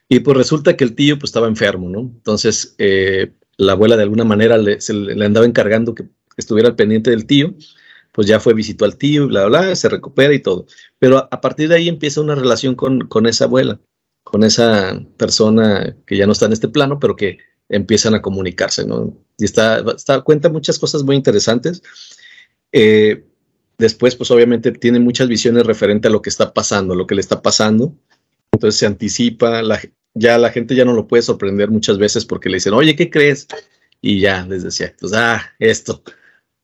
[0.07, 1.99] Y pues resulta que el tío pues estaba enfermo, ¿no?
[1.99, 6.05] Entonces eh, la abuela de alguna manera le, le andaba encargando que
[6.37, 7.53] estuviera al pendiente del tío,
[8.11, 10.65] pues ya fue, visitó al tío, bla, bla, bla, se recupera y todo.
[10.97, 13.79] Pero a, partir de ahí empieza una relación con, con esa abuela
[14.29, 18.85] con esa persona que ya no está en este plano, pero que empiezan a comunicarse,
[18.85, 19.17] ¿no?
[19.37, 21.81] Y está, está cuenta muchas cosas muy interesantes.
[22.71, 23.25] Eh,
[23.79, 27.21] después, pues obviamente tiene muchas visiones referente a lo que está pasando, lo que le
[27.21, 27.95] está pasando.
[28.51, 29.81] Entonces se anticipa, la,
[30.13, 33.09] ya la gente ya no lo puede sorprender muchas veces porque le dicen, oye, ¿qué
[33.09, 33.47] crees?
[34.01, 36.03] Y ya les decía, pues, ah, esto.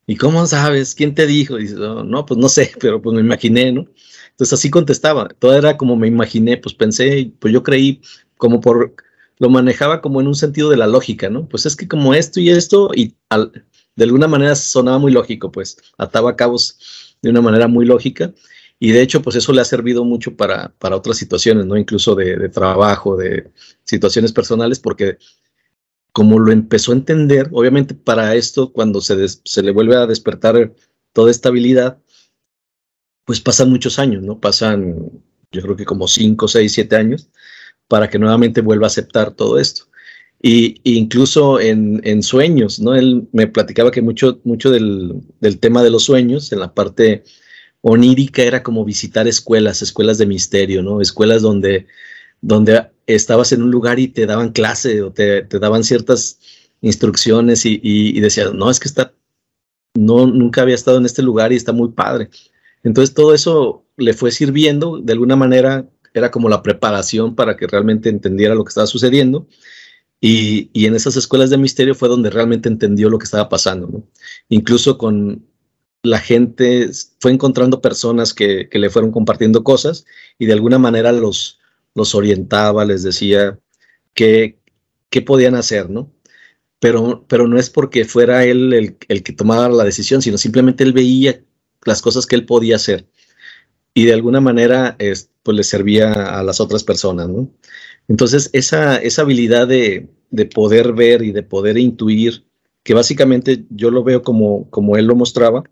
[0.07, 0.93] ¿Y cómo sabes?
[0.93, 1.57] ¿Quién te dijo?
[1.57, 3.87] Dice, no, pues no sé, pero pues me imaginé, ¿no?
[4.31, 8.01] Entonces así contestaba, todo era como me imaginé, pues pensé, pues yo creí
[8.37, 8.93] como por,
[9.39, 11.47] lo manejaba como en un sentido de la lógica, ¿no?
[11.47, 13.15] Pues es que como esto y esto, y
[13.95, 18.33] de alguna manera sonaba muy lógico, pues ataba cabos de una manera muy lógica.
[18.79, 21.75] Y de hecho, pues eso le ha servido mucho para, para otras situaciones, ¿no?
[21.75, 23.51] Incluso de, de trabajo, de
[23.83, 25.17] situaciones personales, porque
[26.11, 30.73] como lo empezó a entender, obviamente para esto, cuando se, se le vuelve a despertar
[31.13, 31.97] toda esta habilidad,
[33.25, 34.39] pues pasan muchos años, ¿no?
[34.39, 35.09] Pasan,
[35.51, 37.29] yo creo que como 5, 6, 7 años
[37.87, 39.85] para que nuevamente vuelva a aceptar todo esto.
[40.47, 42.93] Y, incluso en, sueños, ¿no?
[42.93, 45.23] Él me platicaba que mucho, mucho del,
[45.59, 47.23] tema de los sueños, en la parte
[47.81, 51.01] onírica, era como visitar escuelas, escuelas de misterio, ¿no?
[51.01, 51.87] Escuelas donde,
[52.41, 56.37] donde estabas en un lugar y te daban clase o te, daban ciertas
[56.79, 59.15] instrucciones y, y, y decías, no, es que está,
[59.95, 62.29] no, nunca había estado en este lugar y está muy padre.
[62.83, 67.65] Entonces todo eso le fue sirviendo, de alguna manera era como la preparación para que
[67.65, 69.47] realmente entendiera lo que estaba sucediendo.
[70.27, 74.09] Y, en esas escuelas de misterio fue donde realmente entendió lo que estaba pasando.
[74.49, 75.45] Incluso con
[76.01, 80.03] la gente fue encontrando personas que, que, le fueron compartiendo cosas
[80.39, 81.59] y de alguna manera los,
[81.93, 83.59] los orientaba, les decía
[84.15, 84.57] qué,
[85.11, 86.11] qué podían hacer, ¿no?
[86.79, 90.93] Pero, pero no es porque fuera él el, que tomaba la decisión, sino simplemente él
[90.93, 91.39] veía
[91.83, 93.07] las cosas que él podía hacer.
[93.93, 97.29] Y de alguna manera, es, pues le servía a las otras personas.
[98.07, 102.45] Entonces, esa, esa habilidad de, de, poder ver y de poder intuir,
[102.83, 105.63] que básicamente yo lo veo como, como él lo mostraba,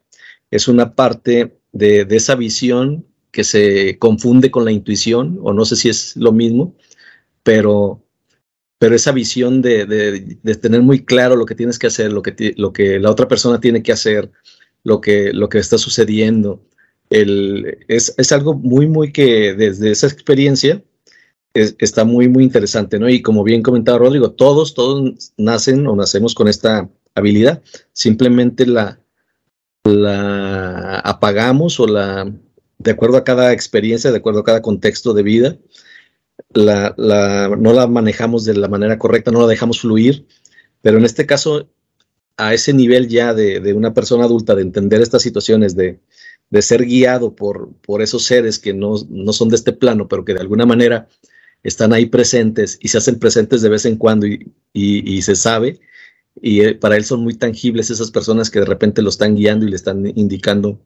[0.51, 5.65] es una parte de, de esa visión que se confunde con la intuición, o no
[5.65, 6.75] sé si es lo mismo,
[7.41, 8.03] pero,
[8.77, 12.53] pero esa visión de, de, tener muy claro lo que tienes que hacer, lo que,
[12.57, 14.31] lo que la otra persona tiene que hacer,
[14.83, 16.63] lo que, lo que está sucediendo.
[17.09, 20.83] El, es, es, algo muy, muy que desde esa experiencia
[21.53, 23.09] es, está muy, muy interesante, ¿no?
[23.09, 27.61] Y como bien comentaba Rodrigo, todos, todos nacen o nacemos con esta habilidad.
[27.93, 28.99] Simplemente la,
[29.83, 32.31] la apagamos o la,
[32.77, 35.57] de acuerdo a cada experiencia, de acuerdo a cada contexto de vida,
[36.53, 40.25] la, la, no la manejamos de la manera correcta, no la dejamos fluir,
[40.81, 41.69] pero en este caso
[42.37, 45.99] a ese nivel ya de, de, una persona adulta, de entender estas situaciones, de,
[46.49, 50.25] de ser guiado por, por esos seres que no, no, son de este plano, pero
[50.25, 51.07] que de alguna manera
[51.63, 55.79] están ahí presentes y se hacen presentes de vez en cuando y, y, se sabe,
[56.41, 59.65] y eh, para él son muy tangibles esas personas que de repente lo están guiando
[59.65, 60.81] y le están indicando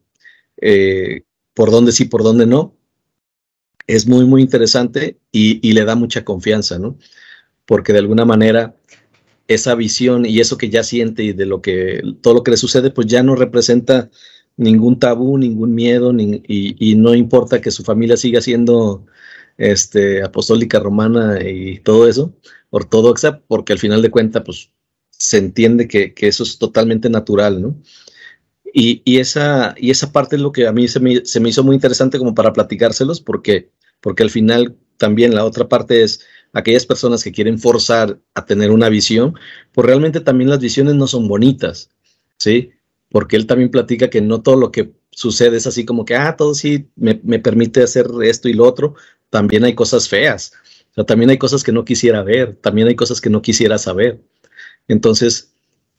[0.60, 1.22] eh,
[1.54, 2.74] por dónde sí, por dónde no.
[3.86, 6.98] Es muy, muy interesante y, y le da mucha confianza, ¿no?
[7.64, 8.76] Porque de alguna manera
[9.48, 12.58] esa visión y eso que ya siente y de lo que todo lo que le
[12.58, 14.10] sucede, pues ya no representa
[14.58, 19.06] ningún tabú, ningún miedo, ni, y, no importa que su familia siga siendo
[19.58, 22.34] este, apostólica romana y todo eso,
[22.70, 24.70] ortodoxa, porque al final de cuentas, pues
[25.10, 27.76] se entiende que, que eso es totalmente natural, ¿no?
[28.72, 31.48] Y, y, esa, y esa parte es lo que a mí se me, se me
[31.48, 36.20] hizo muy interesante como para platicárselos, porque, porque al final también la otra parte es
[36.52, 39.34] aquellas personas que quieren forzar a tener una visión,
[39.72, 41.90] pues realmente también las visiones no son bonitas,
[42.38, 42.70] ¿sí?
[43.10, 46.36] Porque él también platica que no todo lo que sucede es así como que, ah,
[46.36, 48.94] todo sí me, me permite hacer esto y lo otro,
[49.30, 50.52] también hay cosas feas,
[50.96, 54.20] o también hay cosas que no quisiera ver, también hay cosas que no quisiera saber.
[54.88, 55.52] Entonces,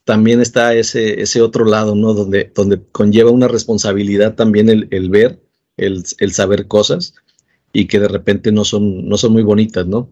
[0.04, 2.14] también está ese, ese otro lado, ¿no?
[2.14, 5.40] Donde, donde conlleva una responsabilidad también el, el ver,
[5.76, 7.14] el, el, saber cosas
[7.72, 10.10] y que de repente no son, no son muy bonitas, ¿no?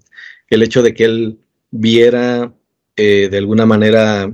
[0.48, 1.38] El hecho de que él
[1.70, 2.54] viera
[3.00, 4.32] eh, de alguna manera,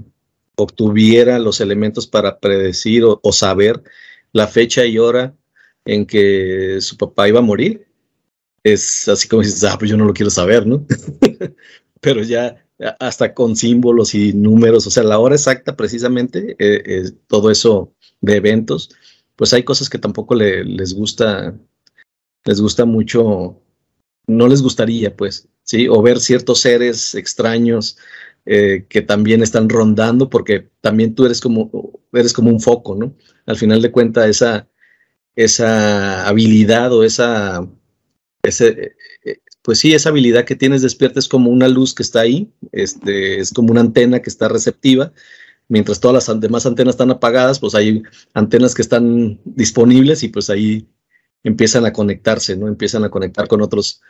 [0.57, 3.83] obtuviera los elementos para predecir o, o, saber
[4.33, 5.35] la fecha y hora
[5.85, 7.84] en que su papá iba a morir,
[8.65, 10.85] es así como dices, ah, pues yo no lo quiero saber, ¿no?
[12.01, 12.57] Pero ya
[12.99, 18.37] hasta con símbolos y números, o sea, la hora exacta precisamente, eh, todo eso de
[18.37, 18.91] eventos,
[19.37, 21.57] pues hay cosas que tampoco le, les gusta,
[22.45, 23.61] les gusta mucho,
[24.27, 25.89] no les gustaría, pues, ¿sí?
[25.89, 27.97] O ver ciertos seres extraños
[28.47, 31.71] eh, que también están rondando, porque también tú eres como,
[32.13, 33.15] eres como un foco, ¿no?
[33.47, 34.69] Al final de cuentas, esa,
[35.37, 37.69] esa habilidad o esa,
[38.45, 38.97] ese,
[39.63, 43.41] pues sí, esa habilidad que tienes despierta es como una luz que está ahí, este,
[43.41, 45.13] es como una antena que está receptiva,
[45.69, 48.03] mientras todas las demás antenas están apagadas, pues hay
[48.35, 50.87] antenas que están disponibles y pues ahí
[51.43, 52.69] empiezan a conectarse, ¿no?
[52.69, 54.03] Empiezan a conectar con otros,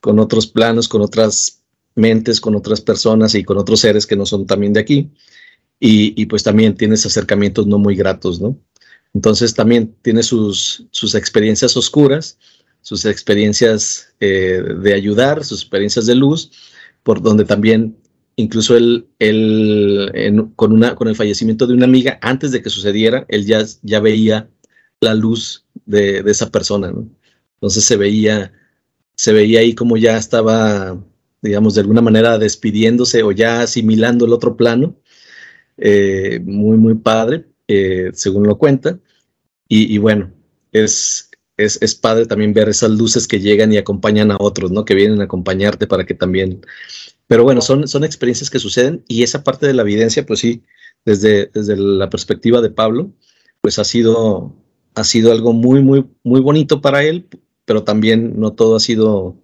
[0.00, 1.62] con otros planos, con otras
[1.94, 5.10] mentes, con otras personas y con otros seres que no son también de aquí.
[5.80, 8.56] Y, y pues también tienes acercamientos no muy gratos, ¿no?
[9.14, 12.38] Entonces también tiene sus, sus experiencias oscuras,
[12.82, 16.50] sus experiencias eh, de ayudar, sus experiencias de luz,
[17.02, 17.96] por donde también
[18.36, 19.06] incluso él,
[20.56, 24.50] con, el fallecimiento de una amiga, antes de que sucediera, él ya, veía
[25.00, 27.08] la luz de, esa persona, ¿no?
[27.54, 28.52] Entonces se veía,
[29.14, 31.00] se veía ahí como ya estaba,
[31.40, 34.96] digamos, de alguna manera despidiéndose o ya asimilando el otro plano,
[35.76, 38.98] eh, muy, muy padre, eh, según lo cuenta.
[39.68, 40.30] Y bueno,
[40.70, 44.84] es, es, es, padre también ver esas luces que llegan y acompañan a otros, ¿no?
[44.84, 46.64] Que vienen a acompañarte para que también...
[47.26, 50.62] Pero bueno, son, son experiencias que suceden y esa parte de la evidencia, pues sí,
[51.04, 53.12] desde, desde la perspectiva de Pablo,
[53.60, 54.54] pues ha sido,
[54.94, 57.28] ha sido algo muy, muy, muy bonito para él,
[57.64, 59.36] pero también no todo ha sido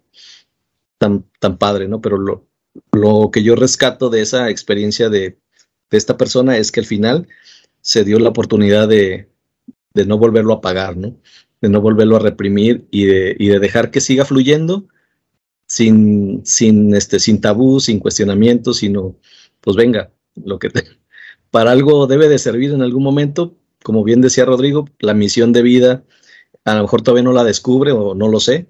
[0.97, 2.01] tan, tan padre, ¿no?
[2.01, 2.47] Pero lo,
[2.91, 5.39] lo que yo rescato de esa experiencia de,
[5.89, 7.27] de esta persona es que al final
[7.81, 9.29] se dio la oportunidad de,
[9.93, 11.17] de no volverlo a pagar, ¿no?
[11.61, 14.87] De no volverlo a reprimir y de, y de dejar que siga fluyendo
[15.67, 19.17] sin, sin, este, sin tabú, sin cuestionamiento, sino,
[19.61, 20.83] pues venga, lo que te,
[21.51, 25.61] para algo debe de servir en algún momento, como bien decía Rodrigo, la misión de
[25.61, 26.03] vida,
[26.65, 28.67] a lo mejor todavía no la descubre o no lo sé,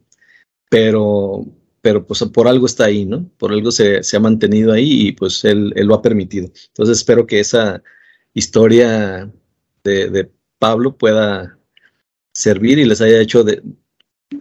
[0.69, 1.45] pero,
[1.81, 3.29] pero pues por algo está ahí, ¿no?
[3.37, 6.51] Por algo se, se ha mantenido ahí y pues él, él, lo ha permitido.
[6.67, 7.81] Entonces espero que esa
[8.33, 9.31] historia
[9.83, 11.58] de, de Pablo pueda,
[12.39, 13.61] servir y les haya hecho de,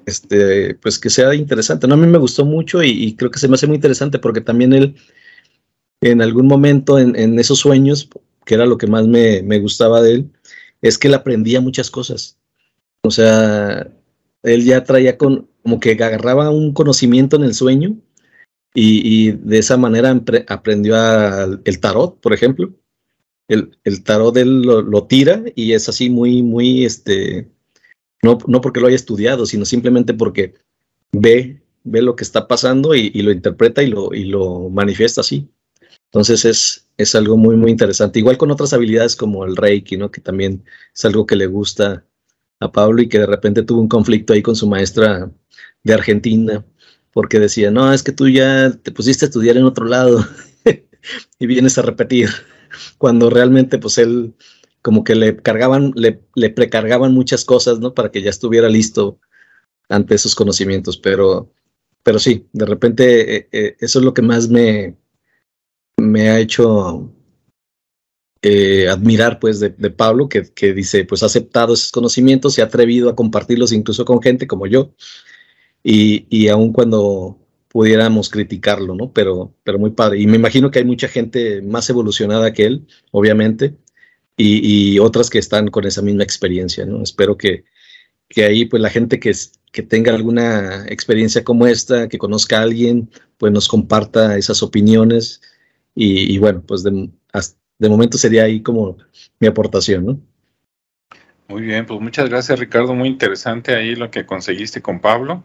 [0.07, 1.89] este, pues que sea interesante.
[1.89, 4.41] No, a mí me gustó mucho y, creo que se me hace muy interesante porque
[4.41, 4.95] también él,
[6.01, 8.09] en algún momento en, en esos sueños,
[8.47, 10.33] que era lo que más me, me, gustaba de él,
[10.81, 12.39] es que él aprendía muchas cosas.
[13.03, 13.91] O sea,
[14.45, 17.97] él ya traía con, como que agarraba un conocimiento en el sueño
[18.75, 22.73] y, y de esa manera aprendió a, el tarot, por ejemplo.
[23.49, 27.49] El, el tarot él lo, lo, tira y es así muy, muy, este,
[28.23, 30.55] no, no porque lo haya estudiado, sino simplemente porque
[31.13, 35.49] ve, ve lo que está pasando y, lo interpreta y lo, y lo manifiesta así.
[36.07, 38.19] Entonces es, es algo muy, muy interesante.
[38.19, 40.11] Igual con otras habilidades como el Reiki, ¿no?
[40.11, 40.65] Que también
[40.95, 42.05] es algo que le gusta
[42.61, 45.31] a Pablo y que de repente tuvo un conflicto ahí con su maestra
[45.85, 46.65] de Argentina,
[47.13, 50.27] porque decía, no, es que tú ya te pusiste a estudiar en otro lado
[51.39, 52.31] y vienes a repetir,
[52.99, 54.35] cuando realmente pues él
[54.83, 57.95] como que le cargaban, le, le, precargaban muchas cosas, ¿no?
[57.95, 59.19] Para que ya estuviera listo
[59.89, 61.53] ante esos conocimientos, pero,
[62.03, 64.97] pero sí, de repente eh, eh, eso es lo que más me,
[65.97, 67.13] me ha hecho
[68.43, 72.61] eh, admirar, pues, de, de Pablo, que, que, dice, pues, ha aceptado esos conocimientos y
[72.61, 74.93] ha atrevido a compartirlos incluso con gente como yo,
[75.83, 79.13] y, y aun cuando pudiéramos criticarlo, ¿no?
[79.13, 80.21] Pero, pero muy padre.
[80.21, 83.77] Y me imagino que hay mucha gente más evolucionada que él, obviamente,
[84.39, 87.03] y, y, otras que están con esa misma experiencia, ¿no?
[87.03, 87.65] Espero que,
[88.29, 89.33] que ahí, pues, la gente que,
[89.73, 95.43] que tenga alguna experiencia como esta, que conozca a alguien, pues nos comparta esas opiniones
[95.95, 97.11] y, y bueno, pues de,
[97.79, 98.97] de momento sería ahí como
[99.39, 100.21] mi aportación, ¿no?
[101.49, 105.45] Muy bien, pues muchas gracias Ricardo, muy interesante ahí lo que conseguiste con Pablo.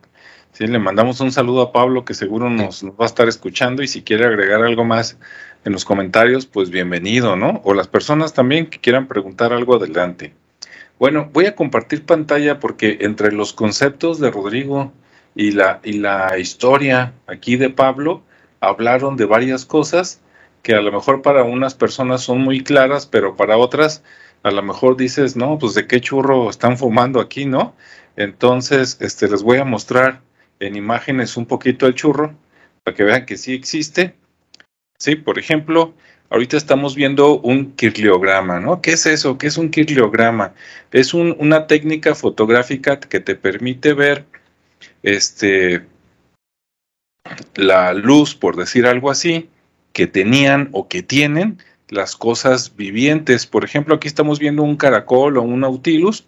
[0.51, 3.87] Sí, le mandamos un saludo a Pablo que seguro nos, va a estar escuchando y
[3.87, 5.17] si quiere agregar algo más
[5.65, 7.61] en los comentarios, pues bienvenido, ¿no?
[7.63, 10.33] O las personas también que quieran preguntar algo adelante.
[10.99, 14.91] Bueno, voy a compartir pantalla porque entre los conceptos de Rodrigo
[15.35, 18.23] y la, y la historia aquí de Pablo,
[18.59, 20.21] hablaron de varias cosas
[20.61, 24.03] que a lo mejor para unas personas son muy claras, pero para otras
[24.43, 27.75] a lo mejor dices, no, pues de qué churro están fumando aquí, ¿no?
[28.15, 30.21] Entonces, este, les voy a mostrar
[30.59, 32.35] en imágenes un poquito el churro
[32.83, 34.15] para que vean que sí existe.
[34.97, 35.93] Sí, por ejemplo,
[36.29, 38.81] ahorita estamos viendo un kirliograma, ¿no?
[38.81, 39.37] ¿Qué es eso?
[39.37, 40.53] ¿Qué es un kirliograma?
[40.91, 44.25] Es una técnica fotográfica que te permite ver
[45.03, 45.85] este,
[47.55, 49.49] la luz, por decir algo así,
[49.91, 53.45] que tenían o que tienen las cosas vivientes.
[53.45, 56.25] Por ejemplo, aquí estamos viendo un caracol o un nautilus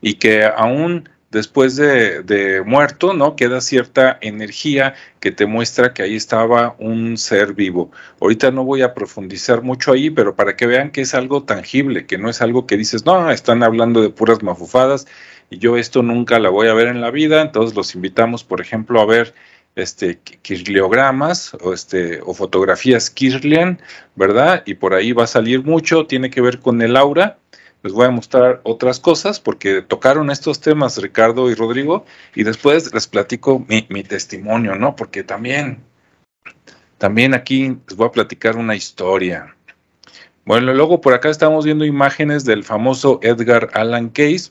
[0.00, 3.34] y que aún después de, muerto, ¿no?
[3.34, 7.90] Queda cierta energía que te muestra que ahí estaba un ser vivo.
[8.20, 12.06] Ahorita no voy a profundizar mucho ahí, pero para que vean que es algo tangible,
[12.06, 15.06] que no es algo que dices, no, están hablando de puras mafufadas
[15.50, 17.40] y yo esto nunca la voy a ver en la vida.
[17.40, 19.34] Entonces los invitamos, por ejemplo, a ver
[19.74, 23.80] este, kirliogramas o, este, o fotografías Kirlian,
[24.16, 24.62] ¿verdad?
[24.66, 27.38] Y por ahí va a salir mucho, tiene que ver con el aura.
[27.82, 32.04] Les voy a mostrar otras cosas porque tocaron estos temas Ricardo y Rodrigo
[32.34, 34.94] y después les platico mi, mi testimonio, ¿no?
[34.94, 35.82] Porque también,
[36.98, 39.56] también aquí les voy a platicar una historia.
[40.44, 44.50] Bueno, luego por acá estamos viendo imágenes del famoso Edgar Allan Case,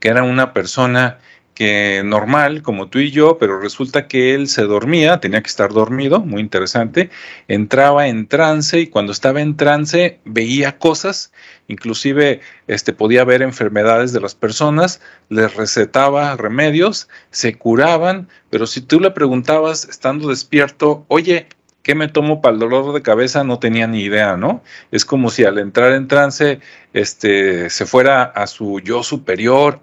[0.00, 1.18] que era una persona
[1.56, 5.72] que normal, como tú y yo, pero resulta que él se dormía, tenía que estar
[5.72, 7.08] dormido, muy interesante,
[7.48, 11.32] entraba en trance y cuando estaba en trance veía cosas,
[11.66, 15.00] inclusive este, podía ver enfermedades de las personas,
[15.30, 21.46] les recetaba remedios, se curaban, pero si tú le preguntabas estando despierto, oye,
[21.82, 23.44] ¿qué me tomo para el dolor de cabeza?
[23.44, 24.62] No tenía ni idea, ¿no?
[24.90, 26.60] Es como si al entrar en trance
[26.92, 29.80] este, se fuera a su yo superior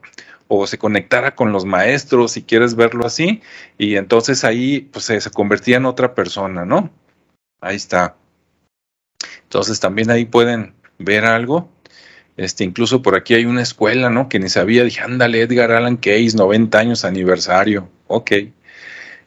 [0.60, 3.42] o se conectara con los maestros, si quieres verlo así,
[3.78, 6.92] y entonces ahí pues se, convertía en otra persona, ¿no?
[7.62, 8.16] Ahí está.
[9.44, 11.70] Entonces también ahí pueden ver algo.
[12.38, 14.30] Este, incluso por aquí hay una escuela, ¿no?
[14.30, 17.90] Que ni sabía, dije, ándale, Edgar Allan Case, 90 años aniversario.
[18.08, 18.32] Ok.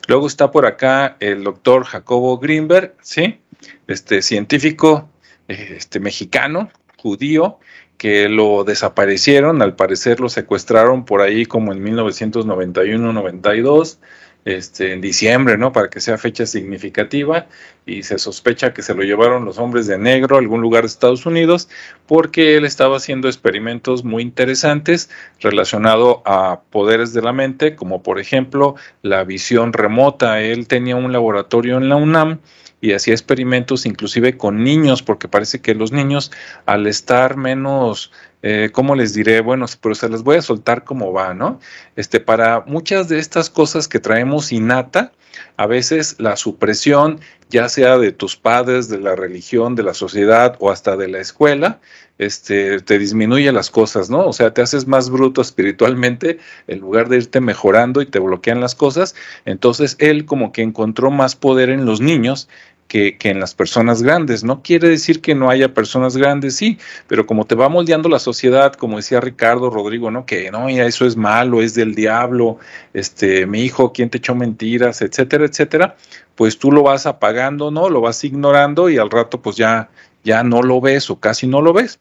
[0.09, 3.41] Luego está por acá el doctor Jacobo Greenberg, ¿sí?
[3.87, 5.09] Este científico
[5.49, 7.59] este, mexicano, judío,
[7.99, 13.99] que lo desaparecieron, al parecer lo secuestraron por ahí como en 1991-92,
[14.44, 15.72] este, en diciembre, ¿no?
[15.72, 17.49] Para que sea fecha significativa,
[17.84, 20.88] y se sospecha que se lo llevaron los hombres de negro a algún lugar de
[20.88, 21.68] Estados Unidos,
[22.07, 28.20] porque él estaba haciendo experimentos muy interesantes relacionados a poderes de la mente, como por
[28.20, 30.40] ejemplo la visión remota.
[30.40, 32.38] Él tenía un laboratorio en la UNAM,
[32.81, 36.31] y hacía experimentos inclusive con niños, porque parece que los niños
[36.66, 38.12] al estar menos,
[38.43, 39.41] eh, ¿cómo les diré?
[39.41, 41.59] Bueno, pero se les voy a soltar como va, ¿no?
[41.97, 45.12] Este, para muchas de estas cosas que traemos innata,
[45.57, 47.20] a veces la supresión,
[47.51, 51.18] ya sea de tus padres, de la religión, de la sociedad o hasta de la
[51.18, 51.81] escuela,
[52.18, 54.26] este, te disminuye las cosas, ¿no?
[54.26, 58.60] O sea, te haces más bruto espiritualmente en lugar de irte mejorando y te bloquean
[58.60, 59.14] las cosas.
[59.44, 62.48] Entonces, él como que encontró más poder en los niños
[62.88, 64.44] que, en las personas grandes.
[64.44, 68.18] No quiere decir que no haya personas grandes, sí, pero como te va moldeando la
[68.18, 70.26] sociedad, como decía Ricardo Rodrigo, ¿no?
[70.26, 72.58] Que no, ya eso es malo, es del diablo,
[72.94, 75.96] este, mi hijo, ¿quién te echó mentiras, etcétera, etcétera?
[76.34, 77.88] Pues tú lo vas apagando, ¿no?
[77.88, 79.90] Lo vas ignorando y al rato pues ya,
[80.24, 81.98] ya no lo ves o casi no lo ves.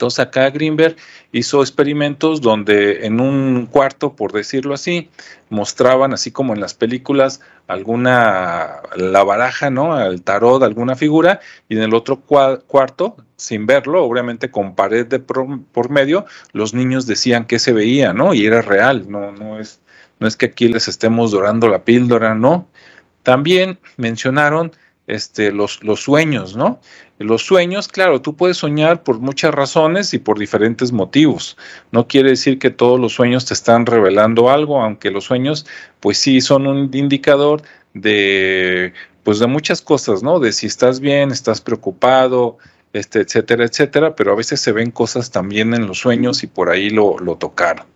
[0.00, 0.96] Entonces acá Greenberg
[1.30, 5.10] hizo experimentos donde en un cuarto, por decirlo así,
[5.50, 10.00] mostraban, así como en las películas, alguna, la baraja, ¿no?
[10.00, 15.18] El tarot, alguna figura, y en el otro cuarto, sin verlo, obviamente con pared de
[15.18, 16.24] por medio,
[16.54, 18.32] los niños decían que se veía, ¿no?
[18.32, 19.82] Y era real, no, no, es,
[20.18, 22.66] no es que aquí les estemos dorando la píldora, ¿no?
[23.22, 24.72] También mencionaron
[25.10, 26.80] este, los, los sueños, ¿no?
[27.18, 31.56] Los sueños, claro, tú puedes soñar por muchas razones y por diferentes motivos.
[31.92, 35.66] No quiere decir que todos los sueños te están revelando algo, aunque los sueños,
[36.00, 40.40] pues sí, son un indicador de, pues de muchas cosas, ¿no?
[40.40, 42.56] De si estás bien, estás preocupado,
[42.92, 46.70] este, etcétera, etcétera, pero a veces se ven cosas también en los sueños y por
[46.70, 47.86] ahí lo, lo tocaron.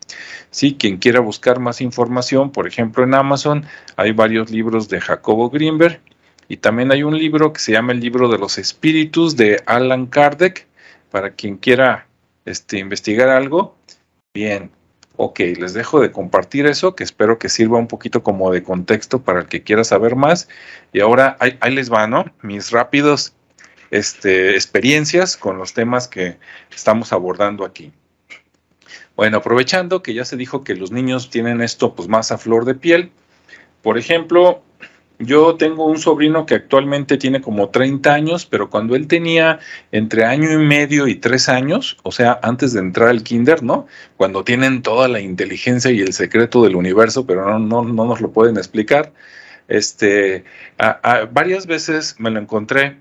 [0.50, 3.64] Sí, quien quiera buscar más información, por ejemplo, en Amazon
[3.96, 6.00] hay varios libros de Jacobo Greenberg
[6.48, 10.06] y también hay un libro que se llama el libro de los espíritus de Alan
[10.06, 10.66] Kardec,
[11.10, 12.06] para quien quiera
[12.44, 13.76] este, investigar algo.
[14.34, 14.70] Bien,
[15.16, 19.22] ok, les dejo de compartir eso, que espero que sirva un poquito como de contexto
[19.22, 20.48] para el que quiera saber más.
[20.92, 22.24] Y ahora ahí, les va, ¿no?
[22.42, 23.34] Mis rápidos
[23.90, 26.36] este, experiencias con los temas que
[26.74, 27.92] estamos abordando aquí.
[29.16, 32.64] Bueno, aprovechando que ya se dijo que los niños tienen esto pues más a flor
[32.64, 33.12] de piel,
[33.82, 34.64] por ejemplo,
[35.18, 39.60] yo tengo un sobrino que actualmente tiene como 30 años, pero cuando él tenía
[39.92, 43.86] entre año y medio y tres años, o sea, antes de entrar al kinder, ¿no?
[44.16, 48.20] Cuando tienen toda la inteligencia y el secreto del universo, pero no, no, no nos
[48.20, 49.12] lo pueden explicar,
[49.68, 50.44] este,
[51.32, 52.98] varias veces me lo encontré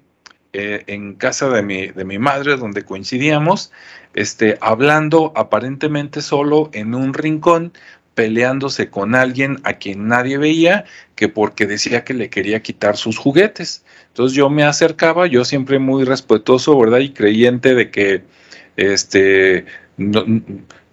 [0.54, 3.72] eh, en casa de mi, de mi madre, donde coincidíamos,
[4.14, 7.74] este, hablando aparentemente solo en un rincón,
[8.16, 10.86] peleándose con alguien a quien nadie veía,
[11.16, 13.84] que porque decía que le quería quitar sus juguetes.
[14.08, 17.00] Entonces yo me acercaba, yo siempre muy respetuoso, ¿verdad?
[17.00, 18.24] Y creyente de que
[18.78, 19.66] este
[19.98, 20.26] no,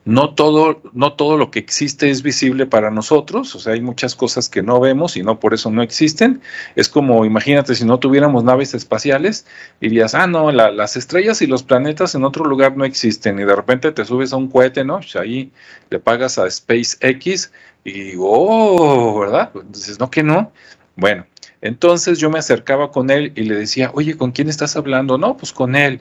[0.04, 4.14] no todo, no todo lo que existe es visible para nosotros, o sea, hay muchas
[4.14, 6.40] cosas que no vemos y no por eso no existen.
[6.74, 9.46] Es como, imagínate, si no tuviéramos naves espaciales,
[9.80, 13.54] dirías, ah, no, las estrellas y los planetas en otro lugar no existen, y de
[13.54, 14.98] repente te subes a un cohete, ¿no?
[14.98, 15.52] Pues ahí
[15.90, 17.52] le pagas a SpaceX
[17.84, 19.52] y oh, ¿verdad?
[19.68, 20.52] Dices, no, que no.
[20.96, 21.26] Bueno,
[21.60, 25.18] entonces yo me acercaba con él y le decía, oye, ¿con quién estás hablando?
[25.18, 26.00] No, pues con él.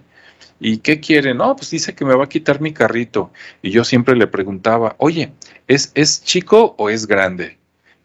[0.60, 1.34] ¿Y qué quiere?
[1.34, 3.32] No, pues dice que me va a quitar mi carrito.
[3.62, 5.32] Y yo siempre le preguntaba, oye,
[5.68, 7.58] ¿es, es chico o es grande?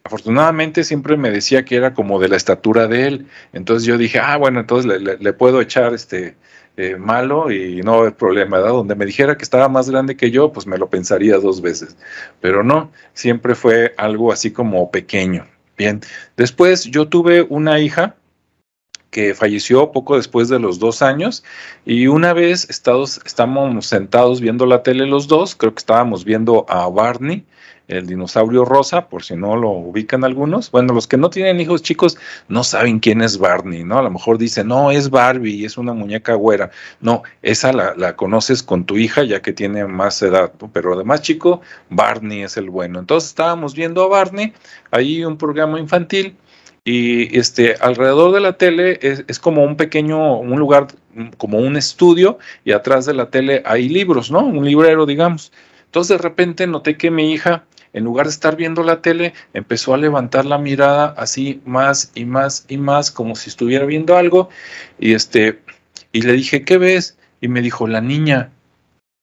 [0.05, 3.27] Afortunadamente siempre me decía que era como de la estatura de él.
[3.53, 6.35] Entonces yo dije, ah, bueno, entonces le, puedo echar este
[6.77, 8.73] eh, malo y no hay problema, ¿verdad?
[8.73, 11.97] Donde me dijera que estaba más grande que yo, pues me lo pensaría dos veces.
[12.39, 15.47] Pero no, siempre fue algo así como pequeño.
[15.75, 16.01] Bien,
[16.37, 18.15] después yo tuve una hija
[19.15, 21.41] que falleció poco después de los dos años.
[21.85, 26.65] Y una vez estados, estábamos sentados viendo la tele los dos, creo que estábamos viendo
[26.67, 27.45] a Barney,
[27.87, 30.69] el dinosaurio rosa, por si no lo ubican algunos.
[30.69, 32.17] Bueno, los que no tienen hijos chicos
[32.49, 33.99] no saben quién es Barney, ¿no?
[33.99, 36.71] A lo mejor dicen, no, es Barbie, es una muñeca güera.
[36.99, 41.21] No, esa la, la conoces con tu hija ya que tiene más edad, pero además
[41.21, 42.99] chico, Barney es el bueno.
[42.99, 44.51] Entonces estábamos viendo a Barney,
[44.91, 46.35] ahí un programa infantil,
[46.87, 50.87] y este, alrededor de la tele es, como un pequeño, un lugar,
[51.37, 54.41] como un estudio, y atrás de la tele hay libros, ¿no?
[54.41, 55.51] Un librero, digamos.
[55.85, 59.95] Entonces de repente noté que mi hija, en lugar de estar viendo la tele, empezó
[59.95, 64.49] a levantar la mirada así más y más y más, como si estuviera viendo algo.
[64.99, 65.61] Y este,
[66.11, 67.17] y le dije, ¿qué ves?
[67.41, 68.51] Y me dijo, la niña.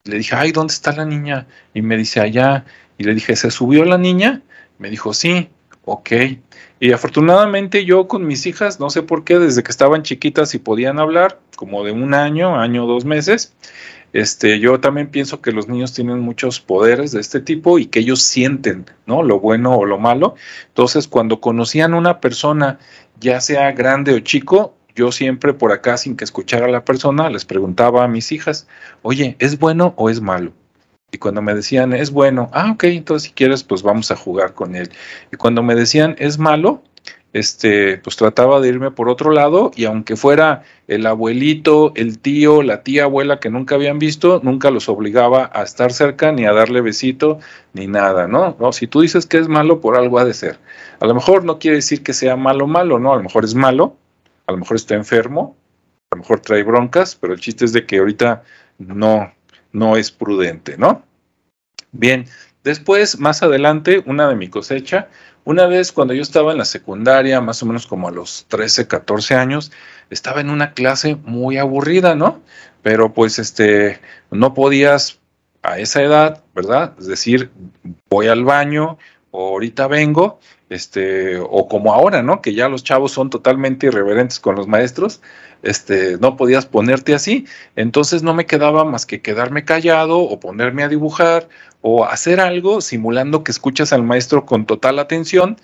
[0.03, 1.47] Le dije, ay, ¿dónde está la niña?
[1.75, 2.65] Y me dice, allá.
[2.99, 4.43] Y le dije, ¿se subió la niña?
[4.79, 5.49] Me dijo, sí.
[5.85, 6.13] Ok.
[6.79, 10.59] Y afortunadamente yo con mis hijas, no sé por qué, desde que estaban chiquitas y
[10.59, 13.55] podían hablar, como de un año, año, dos meses,
[14.13, 18.01] este, yo también pienso que los niños tienen muchos poderes de este tipo y que
[18.01, 19.23] ellos sienten, ¿no?
[19.23, 20.35] Lo bueno o lo malo.
[20.69, 22.79] Entonces, cuando conocían una persona,
[23.21, 27.31] ya sea grande o chico, yo siempre por acá, sin que escuchara a la persona,
[27.31, 28.69] les preguntaba a mis hijas,
[29.03, 30.53] oye, ¿es bueno o es malo?
[31.13, 34.55] Y cuando me decían, es bueno, ah, ok, entonces si quieres, pues vamos a jugar
[34.55, 34.91] con él.
[35.31, 36.83] Y cuando me decían, es malo,
[37.33, 42.63] este, pues trataba de irme por otro lado y aunque fuera el abuelito, el tío,
[42.63, 46.53] la tía abuela que nunca habían visto, nunca los obligaba a estar cerca ni a
[46.53, 47.39] darle besito
[47.73, 48.57] ni nada, ¿no?
[48.59, 48.73] ¿no?
[48.73, 50.59] Si tú dices que es malo, por algo ha de ser.
[51.01, 53.13] A lo mejor no quiere decir que sea malo malo, ¿no?
[53.13, 53.97] A lo mejor es malo,
[54.47, 55.57] a lo mejor está enfermo,
[56.11, 58.43] a lo mejor trae broncas, pero el chiste es de que ahorita
[58.79, 59.33] no,
[59.73, 61.05] no es prudente, ¿no?
[61.93, 62.27] Bien,
[62.65, 65.09] después, más adelante, una de mi cosecha,
[65.45, 68.87] una vez cuando yo estaba en la secundaria, más o menos como a los 13,
[68.87, 69.73] 14 años,
[70.09, 72.41] estaba en una clase muy aburrida, ¿no?
[72.83, 74.01] Pero pues este,
[74.31, 75.19] no podías
[75.63, 76.95] a esa edad, ¿verdad?
[76.99, 77.51] Es decir,
[78.09, 78.99] voy al baño
[79.31, 80.39] o ahorita vengo,
[80.73, 82.41] este, o como ahora, ¿no?
[82.41, 85.21] Que ya los chavos son totalmente irreverentes con los maestros,
[85.63, 87.47] este, no podías ponerte así,
[87.77, 91.49] entonces no me quedaba más que quedarme callado o ponerme a dibujar
[91.83, 95.59] o hacer algo simulando que escuchas al maestro con total atención,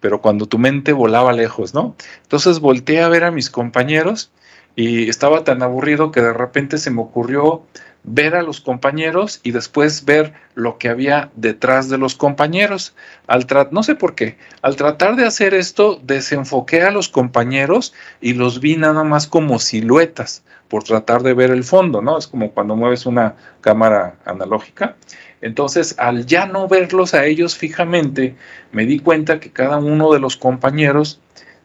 [0.00, 1.96] pero cuando tu mente volaba lejos, ¿no?
[2.22, 4.30] Entonces volteé a ver a mis compañeros
[4.76, 7.62] y estaba tan aburrido que de repente se me ocurrió
[8.02, 12.94] ver a los compañeros y después ver lo que había detrás de los compañeros.
[13.26, 18.34] Al no sé por qué, al tratar de hacer esto, desenfoqué a los compañeros y
[18.34, 22.16] los vi nada más como siluetas por tratar de ver el fondo, ¿no?
[22.16, 24.96] Es como cuando mueves una cámara analógica.
[25.40, 28.36] Entonces, al ya no verlos a ellos fijamente,
[28.72, 31.20] me di cuenta que cada uno de los compañeros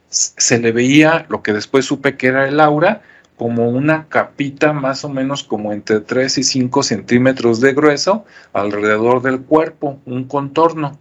[0.10, 3.02] se le veía lo que después supe que era el aura,
[3.38, 9.22] como una capita más o menos como entre 3 y 5 centímetros de grueso alrededor
[9.22, 10.98] del cuerpo, un contorno.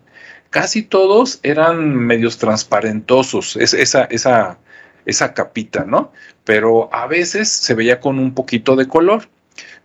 [0.51, 4.59] Casi todos eran medios transparentosos, esa, esa,
[5.05, 6.13] esa capita, ¿no?
[6.45, 9.29] Pero a veces se veía con un poquito de color.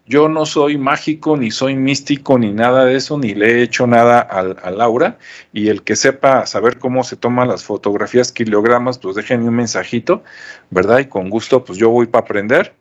[0.09, 3.85] Yo no soy mágico, ni soy místico, ni nada de eso, ni le he hecho
[3.85, 5.19] nada al, a Laura.
[5.53, 10.23] Y el que sepa saber cómo se toman las fotografías kilogramas, pues déjenme un mensajito,
[10.71, 10.97] ¿verdad?
[10.97, 12.73] Y con gusto, pues yo voy para aprender.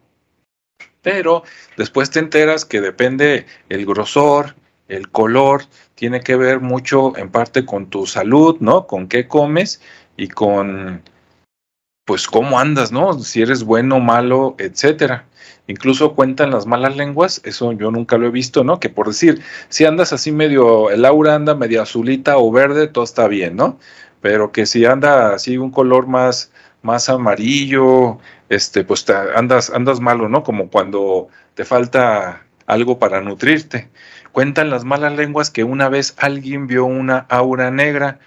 [1.03, 1.43] Pero
[1.77, 4.55] después te enteras que depende el grosor,
[4.89, 5.65] el color,
[5.97, 8.87] tiene que ver mucho en parte con tu salud, ¿no?
[8.87, 9.83] Con qué comes
[10.17, 11.03] y con,
[12.09, 13.19] pues, cómo andas, ¿no?
[13.19, 15.27] Si eres bueno, malo, etcétera.
[15.67, 18.81] Incluso cuentan las malas lenguas, eso yo nunca lo he visto, ¿no?
[18.81, 23.05] Que por decir, si andas así medio, el aura anda medio azulita o verde, todo
[23.05, 23.79] está bien, ¿no?
[24.23, 26.51] Pero que si anda así un color más,
[26.81, 30.43] más amarillo, este, pues andas, andas malo, ¿no?
[30.45, 33.91] Como cuando te falta algo para nutrirte.
[34.33, 38.19] Cuentan las malas lenguas que una vez alguien vio una aura negra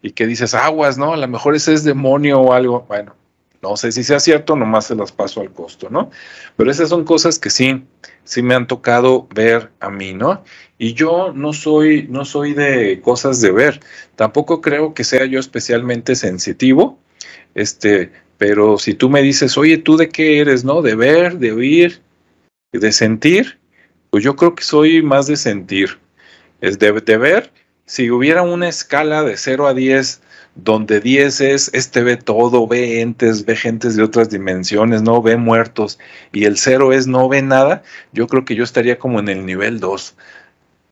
[0.00, 1.12] y que dices, aguas, ¿no?
[1.12, 2.86] A lo mejor ese es demonio o algo.
[2.88, 3.14] Bueno,
[3.68, 6.10] no sé si sea cierto, nomás se las paso al costo, ¿no?
[6.56, 7.84] Pero esas son cosas que sí,
[8.22, 10.44] sí me han tocado ver a mí, ¿no?
[10.78, 13.80] Y yo no soy, no soy de cosas de ver.
[14.14, 17.00] Tampoco creo que sea yo especialmente sensitivo.
[17.56, 20.80] Este, pero si tú me dices, oye, ¿tú de qué eres, no?
[20.80, 22.00] De ver, de oír,
[22.72, 23.58] de sentir,
[24.10, 25.98] pues yo creo que soy más de sentir.
[26.60, 27.52] Es de, de ver,
[27.84, 30.22] si hubiera una escala de 0 a 10
[30.56, 35.36] donde 10 es, este ve todo, ve entes, ve gentes de otras dimensiones, no ve
[35.36, 35.98] muertos,
[36.32, 37.82] y el 0 es no ve nada,
[38.12, 40.16] yo creo que yo estaría como en el nivel 2.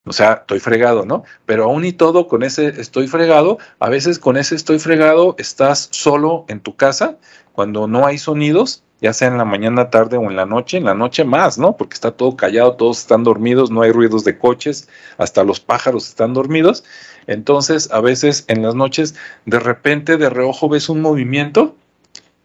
[0.07, 1.25] O sea, estoy fregado, ¿no?
[1.47, 5.89] Pero aún y todo, con ese estoy fregado, a veces con ese estoy fregado estás
[5.93, 7.17] solo en tu casa,
[7.53, 10.85] cuando no hay sonidos, ya sea en la mañana, tarde o en la noche, en
[10.85, 11.77] la noche más, ¿no?
[11.77, 16.09] Porque está todo callado, todos están dormidos, no hay ruidos de coches, hasta los pájaros
[16.09, 16.85] están dormidos.
[17.27, 19.15] Entonces, a veces en las noches,
[19.47, 21.77] de repente, de reojo ves un movimiento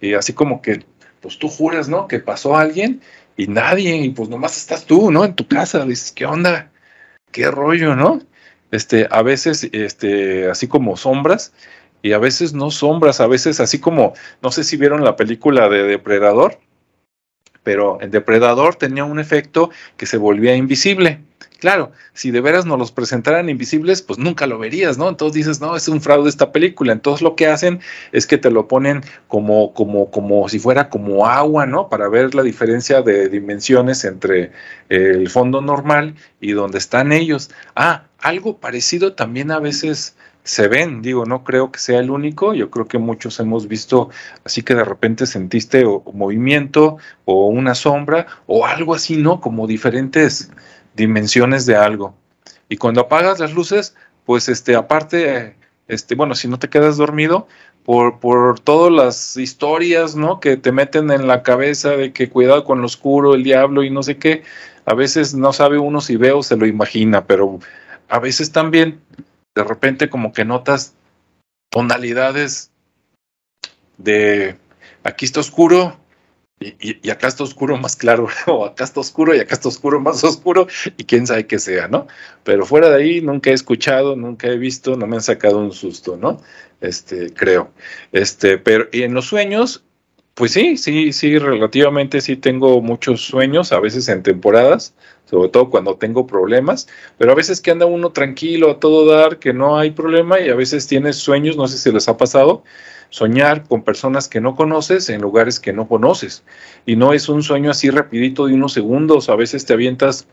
[0.02, 0.86] y así como que,
[1.22, 2.08] pues tú juras, ¿no?
[2.08, 3.02] Que pasó alguien
[3.36, 5.26] y nadie, y pues nomás estás tú, ¿no?
[5.26, 6.72] En tu casa, dices, ¿qué onda?
[7.32, 8.22] ¿Qué rollo, no?
[8.72, 11.54] Este, a veces, este, así como sombras,
[12.02, 15.70] y a veces no sombras, a veces así como, no sé si vieron la película
[15.70, 16.60] de Depredador,
[17.64, 21.20] pero el Depredador tenía un efecto que se volvía invisible.
[21.60, 25.10] Claro, si de veras nos los presentaran invisibles, pues nunca lo verías, ¿no?
[25.10, 26.94] Entonces dices, no, es un fraude esta película.
[26.94, 27.82] Entonces lo que hacen
[28.14, 31.90] es que te lo ponen como, como, como si fuera como agua, ¿no?
[31.90, 34.52] Para ver la diferencia de dimensiones entre
[34.88, 37.50] el fondo normal y donde están ellos.
[37.76, 42.54] Ah, algo parecido también a veces se ven, digo, no creo que sea el único,
[42.54, 44.10] yo creo que muchos hemos visto,
[44.44, 49.42] así que de repente sentiste o, movimiento o una sombra o algo así, ¿no?
[49.42, 50.52] Como diferentes
[51.00, 52.14] dimensiones de algo.
[52.70, 53.96] Y cuando apagas las luces,
[54.26, 55.56] pues este, aparte,
[55.88, 57.48] este, bueno, si no te quedas dormido,
[57.84, 60.40] por, por todas las historias, ¿no?
[60.40, 63.90] Que te meten en la cabeza de que cuidado con lo oscuro, el diablo y
[63.90, 64.44] no sé qué,
[64.86, 67.60] a veces no sabe uno si ve o se lo imagina, pero
[68.08, 69.00] a veces también,
[69.56, 70.94] de repente como que notas
[71.72, 72.72] tonalidades
[73.98, 74.56] de
[75.04, 75.98] aquí está oscuro,
[76.60, 80.24] y, acá está oscuro más claro, o acá está oscuro y acá está oscuro más
[80.24, 82.08] oscuro, y quién sabe qué sea, ¿no?
[82.44, 85.72] Pero fuera de ahí nunca he escuchado, nunca he visto, no me han sacado un
[85.72, 86.42] susto, ¿no?
[86.82, 87.72] Este, creo.
[88.12, 89.84] Este, pero y en los sueños,
[90.34, 94.94] pues sí, sí, sí, relativamente sí tengo muchos sueños, a veces en temporadas,
[95.30, 96.88] sobre todo cuando tengo problemas,
[97.18, 100.50] pero a veces que anda uno tranquilo a todo dar, que no hay problema, y
[100.50, 102.64] a veces tienes sueños, no sé si les ha pasado,
[103.10, 106.44] soñar con personas que no conoces en lugares que no conoces.
[106.86, 110.28] Y no es un sueño así rapidito de unos segundos, a veces te avientas,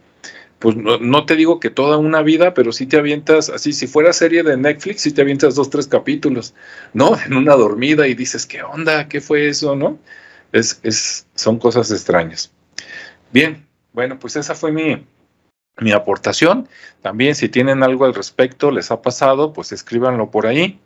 [0.59, 4.13] pues no, te digo que toda una vida, pero sí te avientas, así si fuera
[4.13, 6.55] serie de Netflix, sí te avientas dos, tres capítulos,
[6.93, 7.17] ¿no?
[7.27, 9.09] En una dormida y dices, ¿qué onda?
[9.09, 9.77] ¿Qué fue eso?
[9.77, 9.99] ¿No?
[10.53, 12.53] Es, es, son cosas extrañas.
[13.33, 15.05] Bien, bueno, pues esa fue mi,
[15.79, 16.69] mi aportación.
[17.03, 20.81] También si tienen algo al respecto, les ha pasado, pues escríbanlo por ahí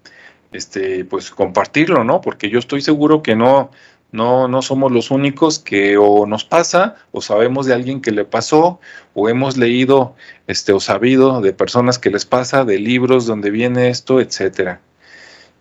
[0.53, 2.21] este, pues compartirlo, ¿no?
[2.21, 3.71] Porque yo estoy seguro que no,
[4.13, 8.25] no, no somos los únicos que o nos pasa, o sabemos de alguien que le
[8.25, 8.81] pasó,
[9.15, 10.15] o hemos leído,
[10.47, 14.81] este, o sabido de personas que les pasa, de libros donde viene esto, etcétera.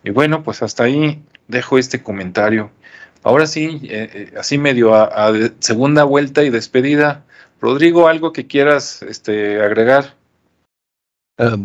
[0.03, 2.71] Y bueno, pues hasta ahí dejo este comentario.
[3.23, 7.25] Ahora sí, eh, eh, así medio a, segunda vuelta y despedida.
[7.59, 10.15] Rodrigo, algo que quieras este, agregar.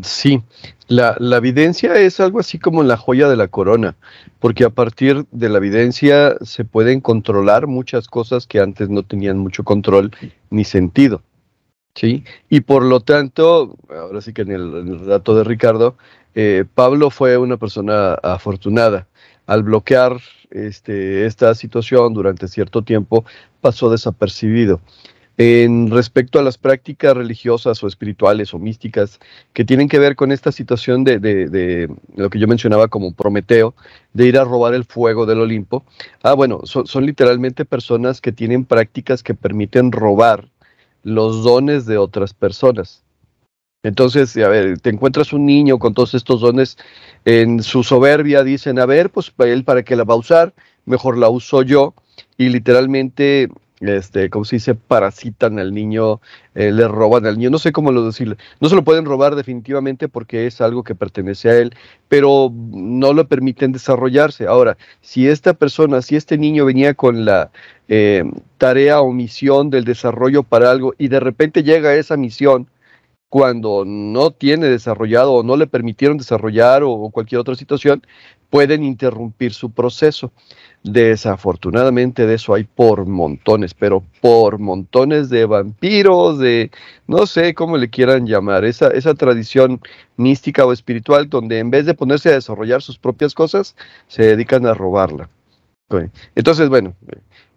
[0.02, 0.42] Sí,
[0.88, 3.96] la, evidencia es algo así como la joya de la corona,
[4.38, 9.38] porque a partir de la evidencia se pueden controlar muchas cosas que antes no tenían
[9.38, 10.12] mucho control
[10.50, 11.22] ni sentido.
[11.94, 12.24] ¿sí?
[12.48, 15.96] Y por lo tanto, ahora sí que en el, dato de Ricardo,
[16.34, 19.06] eh, Pablo fue una persona afortunada.
[19.46, 20.20] Al bloquear
[20.50, 23.24] este, esta situación durante cierto tiempo,
[23.60, 24.80] pasó desapercibido.
[25.36, 29.18] En respecto a las prácticas religiosas o espirituales o místicas
[29.52, 33.74] que tienen que ver con esta situación de, de, lo que yo mencionaba como Prometeo,
[34.12, 35.84] de ir a robar el fuego del Olimpo,
[36.22, 40.48] ah, bueno, son literalmente personas que tienen prácticas que permiten robar
[41.02, 43.02] los dones de otras personas.
[43.82, 46.78] Entonces, a ver, te encuentras un niño con todos estos dones,
[47.24, 50.54] en su soberbia dicen, a ver, pues él para qué la va a usar,
[50.86, 51.92] mejor la uso yo,
[52.38, 53.50] y literalmente
[53.88, 56.20] este, como se dice, parasitan al niño,
[56.54, 59.34] eh, le roban al niño, no sé cómo lo decirle, no se lo pueden robar
[59.34, 61.74] definitivamente porque es algo que pertenece a él,
[62.08, 64.46] pero no lo permiten desarrollarse.
[64.46, 67.50] Ahora, si esta persona, si este niño venía con la
[67.88, 68.24] eh,
[68.58, 72.68] tarea o misión del desarrollo para algo y de repente llega a esa misión,
[73.28, 78.00] cuando no tiene desarrollado o no le permitieron desarrollar o cualquier otra situación,
[78.54, 80.30] pueden interrumpir su proceso.
[80.84, 86.70] Desafortunadamente de eso hay por montones, pero por montones de vampiros, de
[87.08, 89.80] no sé cómo le quieran llamar, esa, esa tradición
[90.16, 93.74] mística o espiritual donde en vez de ponerse a desarrollar sus propias cosas,
[94.06, 95.28] se dedican a robarla.
[96.36, 96.94] Entonces, bueno,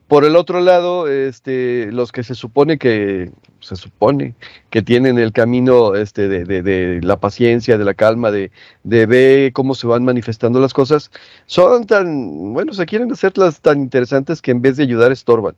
[0.08, 4.36] por el otro lado, este, los que se supone que se supone
[4.70, 8.51] que tienen el camino este, de, la paciencia, de la calma, de,
[8.84, 11.12] de ver cómo se van manifestando las cosas,
[11.47, 15.55] son tan, bueno, se quieren hacerlas tan interesantes que en vez de ayudar estorban.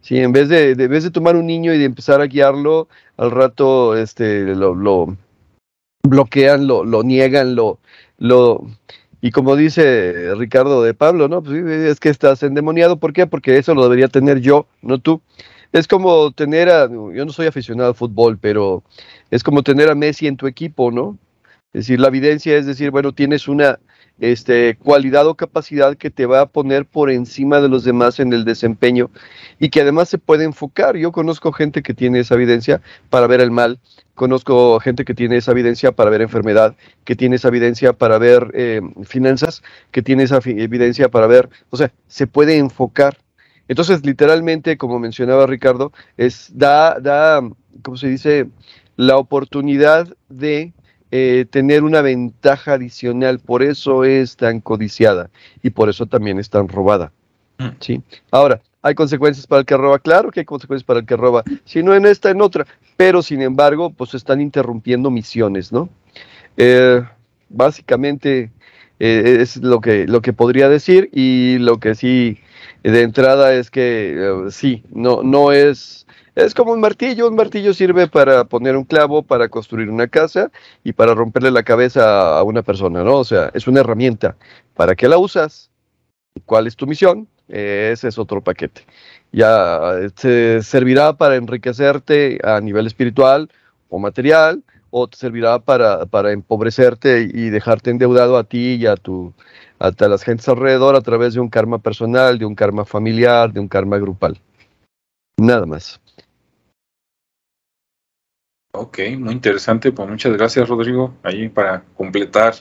[0.00, 2.88] Sí, en vez de, de, vez de tomar un niño y de empezar a guiarlo,
[3.16, 5.16] al rato este, lo, lo
[6.02, 7.78] bloquean, lo, lo niegan, lo,
[8.18, 8.66] lo,
[9.24, 11.42] y como dice Ricardo de Pablo, ¿no?
[11.42, 12.98] Pues es que estás endemoniado.
[12.98, 13.26] ¿Por qué?
[13.26, 15.22] Porque eso lo debería tener yo, no tú.
[15.72, 18.84] Es como tener a, yo no soy aficionado al fútbol, pero
[19.30, 21.16] es como tener a Messi en tu equipo, ¿no?
[21.72, 23.78] Es decir, la evidencia es decir, bueno, tienes una
[24.20, 28.32] este, cualidad o capacidad que te va a poner por encima de los demás en
[28.32, 29.10] el desempeño
[29.58, 30.96] y que además se puede enfocar.
[30.96, 33.80] Yo conozco gente que tiene esa evidencia para ver el mal,
[34.14, 38.50] conozco gente que tiene esa evidencia para ver enfermedad, que tiene esa evidencia para ver
[38.54, 43.18] eh, finanzas, que tiene esa evidencia para ver, o sea, se puede enfocar.
[43.66, 47.40] Entonces, literalmente, como mencionaba Ricardo, es da, da,
[47.82, 48.46] ¿cómo se dice?
[48.96, 50.72] La oportunidad de
[51.16, 55.30] eh, tener una ventaja adicional, por eso es tan codiciada
[55.62, 57.12] y por eso también es tan robada.
[57.58, 57.68] Mm.
[57.78, 58.02] ¿sí?
[58.32, 60.00] Ahora, ¿hay consecuencias para el que roba?
[60.00, 63.22] Claro que hay consecuencias para el que roba, si no en esta, en otra, pero
[63.22, 65.88] sin embargo, pues están interrumpiendo misiones, ¿no?
[66.56, 67.00] Eh,
[67.48, 68.50] básicamente
[68.98, 72.38] eh, es lo que, lo que podría decir y lo que sí
[72.82, 78.08] de entrada es que sí, no, no es es como un martillo, un martillo sirve
[78.08, 80.50] para poner un clavo, para construir una casa
[80.82, 83.16] y para romperle la cabeza a una persona, ¿no?
[83.16, 84.36] O sea, es una herramienta.
[84.74, 85.70] ¿Para qué la usas?
[86.46, 87.28] ¿Cuál es tu misión?
[87.48, 88.84] Ese es otro paquete.
[89.32, 89.80] Ya
[90.20, 93.50] te servirá para enriquecerte a nivel espiritual
[93.88, 98.96] o material, o te servirá para, para empobrecerte y dejarte endeudado a ti y a
[98.96, 99.32] tu
[99.78, 103.60] a las gentes alrededor a través de un karma personal, de un karma familiar, de
[103.60, 104.38] un karma grupal.
[105.36, 106.00] Nada más.
[108.76, 109.92] Ok, muy interesante.
[109.92, 112.54] Pues muchas gracias, Rodrigo, ahí para completar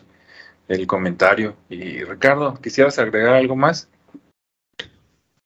[0.67, 1.55] el comentario.
[1.69, 3.89] Y Ricardo, ¿quisieras agregar algo más?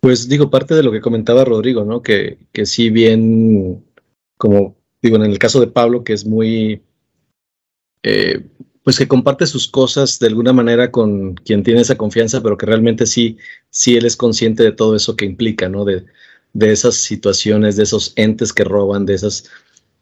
[0.01, 2.01] Pues digo, parte de lo que comentaba Rodrigo, ¿no?
[2.01, 3.86] Que, que si bien,
[4.38, 6.84] como digo, en el caso de Pablo, que es muy,
[8.03, 8.45] eh,
[8.84, 12.65] pues que comparte sus cosas de alguna manera con quien tiene esa confianza, pero que
[12.65, 13.38] realmente sí,
[13.70, 15.86] sí él es consciente de todo eso que implica, ¿no?
[15.86, 16.05] De,
[16.51, 19.49] de esas situaciones, de esos entes que roban, de esas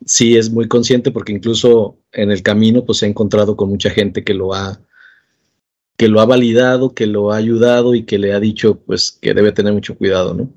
[0.06, 4.24] sí es muy consciente porque incluso en el camino pues ha encontrado con mucha gente
[4.24, 4.80] que lo ha
[5.98, 9.34] que lo ha validado, que lo ha ayudado y que le ha dicho pues que
[9.34, 10.50] debe tener mucho cuidado, ¿no?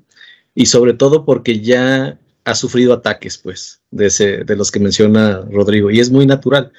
[0.53, 5.45] Y sobre todo porque ya ha sufrido ataques pues de, ese, de los que menciona
[5.49, 6.71] Rodrigo y es muy natural.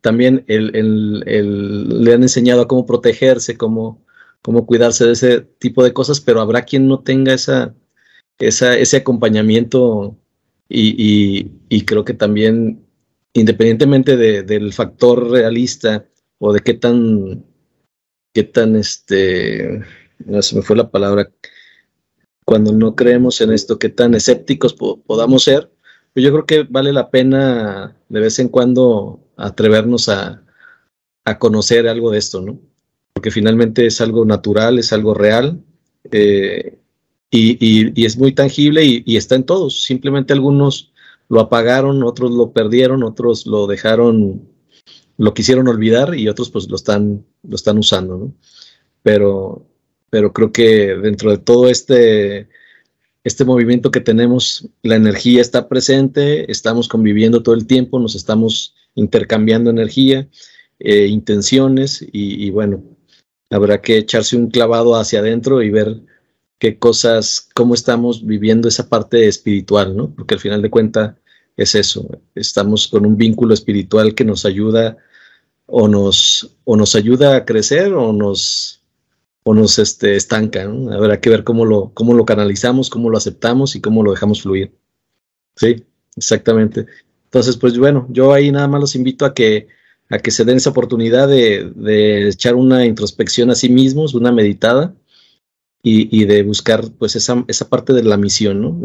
[0.00, 4.04] También le han enseñado a cómo protegerse, cómo,
[4.40, 7.74] cómo cuidarse de ese tipo de cosas, pero habrá quien no tenga esa,
[8.38, 10.16] esa, ese acompañamiento
[10.68, 12.84] y, creo que también,
[13.32, 16.06] independientemente del factor realista
[16.38, 17.44] o de qué tan,
[18.32, 19.82] qué tan, este,
[20.24, 21.30] no se me fue la palabra,
[22.44, 25.70] cuando no creemos en esto, qué tan escépticos podamos ser,
[26.14, 30.42] pues yo creo que vale la pena de vez en cuando atrevernos a,
[31.40, 32.60] conocer algo de esto, ¿no?
[33.12, 35.60] Porque finalmente es algo natural, es algo real
[36.12, 36.78] eh,
[37.30, 39.84] y, es muy tangible y, está en todos.
[39.84, 40.92] Simplemente algunos
[41.28, 44.48] lo apagaron, otros lo perdieron, otros lo dejaron,
[45.18, 48.34] lo quisieron olvidar y otros pues lo están, lo están usando, ¿no?
[49.02, 49.66] Pero,
[50.10, 52.48] pero creo que dentro de todo este
[53.26, 58.76] este movimiento que tenemos, la energía está presente, estamos conviviendo todo el tiempo, nos estamos
[58.94, 60.28] intercambiando energía,
[60.78, 62.84] eh, intenciones y, bueno,
[63.50, 66.02] habrá que echarse un clavado hacia adentro y ver
[66.58, 70.10] qué cosas, cómo estamos viviendo esa parte espiritual, ¿no?
[70.14, 71.14] Porque al final de cuentas
[71.56, 74.96] es eso, estamos con un vínculo espiritual que nos ayuda
[75.66, 78.76] o nos, o nos ayuda a crecer o nos
[79.48, 80.64] o nos este, estanca.
[80.64, 80.92] ¿no?
[80.92, 84.42] Habrá que ver cómo lo, cómo lo canalizamos, cómo lo aceptamos y cómo lo dejamos
[84.42, 84.72] fluir.
[85.54, 85.84] Sí,
[86.16, 86.86] exactamente.
[87.26, 89.68] Entonces, pues bueno, yo ahí nada más los invito a que,
[90.10, 94.92] a que se den esa oportunidad de, echar una introspección a sí mismos, una meditada,
[95.88, 98.82] y, de buscar pues esa, esa, parte de la misión, ¿no?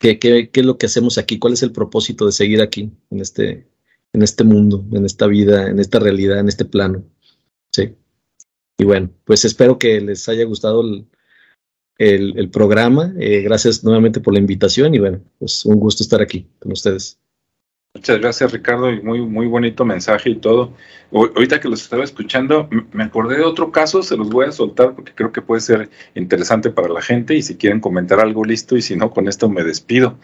[0.00, 1.38] ¿qué, qué, es lo que hacemos aquí?
[1.38, 3.68] ¿Cuál es el propósito de seguir aquí, en este,
[4.12, 7.04] en este mundo, en esta vida, en esta realidad, en este plano?
[7.70, 7.94] Sí.
[8.76, 10.82] Y bueno, pues espero que les haya gustado
[11.98, 13.14] el, programa.
[13.18, 17.20] Eh, gracias nuevamente por la invitación y bueno, pues un gusto estar aquí con ustedes.
[17.96, 20.74] Muchas gracias Ricardo y muy, muy bonito mensaje y todo.
[21.10, 24.94] ahorita que los estaba escuchando, me acordé de otro caso, se los voy a soltar
[24.94, 28.76] porque creo que puede ser interesante para la gente y si quieren comentar algo listo
[28.76, 30.18] y si no, con esto me despido.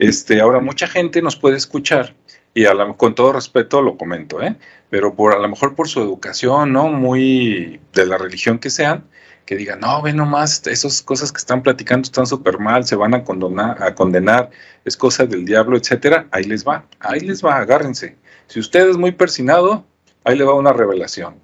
[0.00, 2.16] Este, ahora mucha gente nos puede escuchar
[2.54, 2.64] y
[2.96, 4.56] con todo respeto lo comento, ¿eh?
[4.90, 6.88] pero por a lo mejor por su educación, ¿no?
[6.88, 9.04] Muy de la religión que sean,
[9.46, 13.14] que digan, no, ve nomás, esas cosas que están platicando están súper mal, se van
[13.14, 14.50] a a condenar,
[14.84, 18.16] es cosa del diablo, etcétera, ahí les va, ahí les va, agárrense.
[18.46, 19.84] Si usted es muy persinado,
[20.24, 21.34] ahí le va una revelación.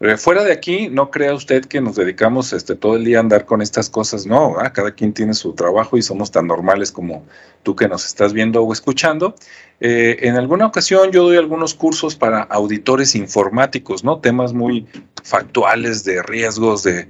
[0.00, 3.20] Pero fuera de aquí, no crea usted que nos dedicamos este, todo el día a
[3.20, 7.26] andar con estas cosas, no, cada quien tiene su trabajo y somos tan normales como
[7.62, 9.34] tú que nos estás viendo o escuchando.
[9.78, 14.20] Eh, en alguna ocasión yo doy algunos cursos para auditores informáticos, ¿no?
[14.20, 14.86] Temas muy
[15.22, 17.06] factuales de riesgos, de,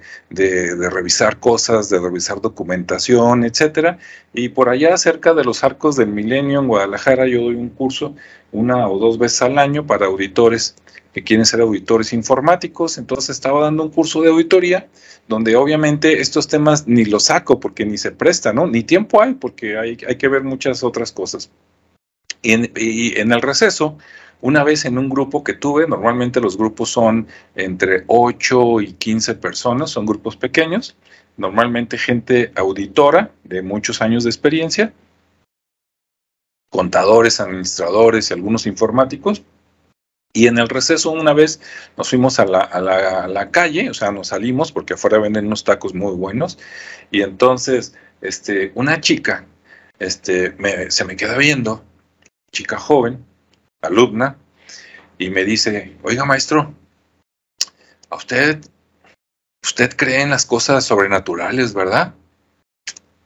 [0.90, 3.98] revisar cosas, de revisar documentación, etcétera.
[4.34, 8.16] Y por allá, cerca de los arcos del milenio en Guadalajara, yo doy un curso
[8.50, 10.74] una o dos veces al año para auditores
[11.12, 14.88] que quieren ser auditores informáticos, entonces estaba dando un curso de auditoría
[15.28, 18.66] donde obviamente estos temas ni los saco porque ni se presta, ¿no?
[18.66, 21.50] Ni tiempo hay porque hay, hay que ver muchas otras cosas.
[22.42, 23.98] Y en, el receso,
[24.40, 29.34] una vez en un grupo que tuve, normalmente los grupos son entre 8 y 15
[29.34, 30.96] personas, son grupos pequeños,
[31.36, 34.92] normalmente gente auditora de muchos años de experiencia,
[36.70, 39.42] contadores, administradores y algunos informáticos,
[40.32, 41.60] y en el receso una vez
[41.96, 46.14] nos fuimos a la, calle, o sea, nos salimos porque afuera venden unos tacos muy
[46.14, 46.58] buenos.
[47.10, 49.46] Y entonces, este, una chica
[49.98, 50.54] este,
[50.90, 51.84] se me queda viendo,
[52.52, 53.24] chica joven,
[53.82, 54.36] alumna,
[55.18, 56.74] y me dice, oiga maestro,
[58.08, 58.60] a usted,
[59.62, 62.14] usted cree en las cosas sobrenaturales, ¿verdad?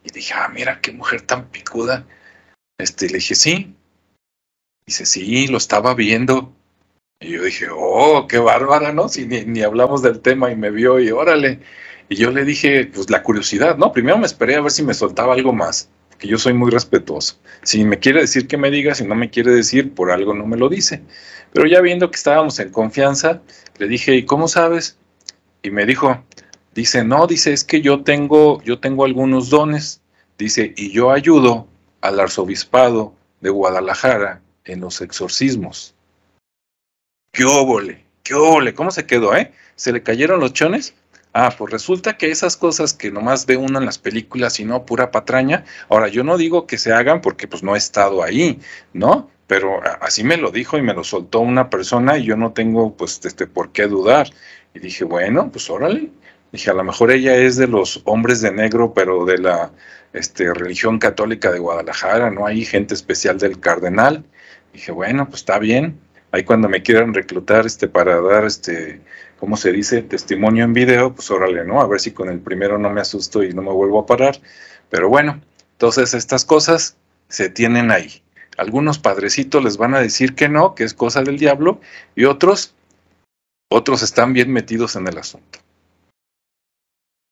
[0.03, 2.07] Y dije, ah, mira qué mujer tan picuda.
[2.79, 3.75] Este, le dije, sí.
[4.87, 6.53] Dice, sí, lo estaba viendo.
[7.25, 9.09] Y yo dije, oh, qué bárbara, ¿no?
[9.09, 11.61] Si ni, hablamos del tema y me vio y órale.
[12.11, 13.93] Y yo le dije, pues la curiosidad, ¿no?
[13.93, 17.37] Primero me esperé a ver si me soltaba algo más, que yo soy muy respetuoso.
[17.63, 20.47] Si me quiere decir que me diga, si no me quiere decir, por algo no
[20.47, 21.01] me lo dice.
[21.55, 23.41] Pero ya viendo que estábamos en confianza,
[23.79, 24.99] le dije, ¿y cómo sabes?
[25.63, 26.23] Y me dijo,
[26.75, 30.03] dice, no, dice, es que yo tengo, yo tengo algunos dones.
[30.37, 31.69] Dice, y yo ayudo
[32.03, 35.94] al arzobispado de Guadalajara en los exorcismos.
[37.35, 38.05] ¿Qué óvole?
[38.23, 38.75] ¿Qué óvole?
[38.75, 39.51] ¿Cómo se quedó, eh?
[39.75, 40.95] ¿Se le cayeron los chones?
[41.33, 44.87] Ah, pues resulta que esas cosas que nomás ve uno en las películas y no
[44.87, 48.61] pura patraña, ahora yo no digo que se hagan porque pues no he estado ahí,
[48.93, 49.29] ¿no?
[49.49, 52.97] Pero así me lo dijo y me lo soltó una persona y yo no tengo
[52.97, 54.31] pues este por qué dudar.
[54.73, 56.11] Y dije, bueno, pues órale.
[56.53, 59.73] Dije, a lo mejor ella es de los hombres de negro, pero de la
[60.13, 64.25] este, religión católica de Guadalajara, no hay gente especial del cardenal.
[64.73, 65.99] Dije, bueno, pues está bien
[66.35, 69.01] ahí cuando me quieran reclutar este para dar este
[69.39, 70.03] ¿cómo se dice?
[70.03, 71.81] testimonio en video, pues órale, ¿no?
[71.81, 74.41] A ver si con el primero no me asusto y no me vuelvo a parar.
[74.91, 75.41] Pero bueno,
[75.73, 76.97] entonces estas cosas
[77.29, 78.23] se tienen ahí.
[78.57, 81.81] Algunos padrecitos les van a decir que no, que es cosa del diablo,
[82.17, 82.75] y otros,
[83.71, 85.61] otros están bien metidos en el asunto.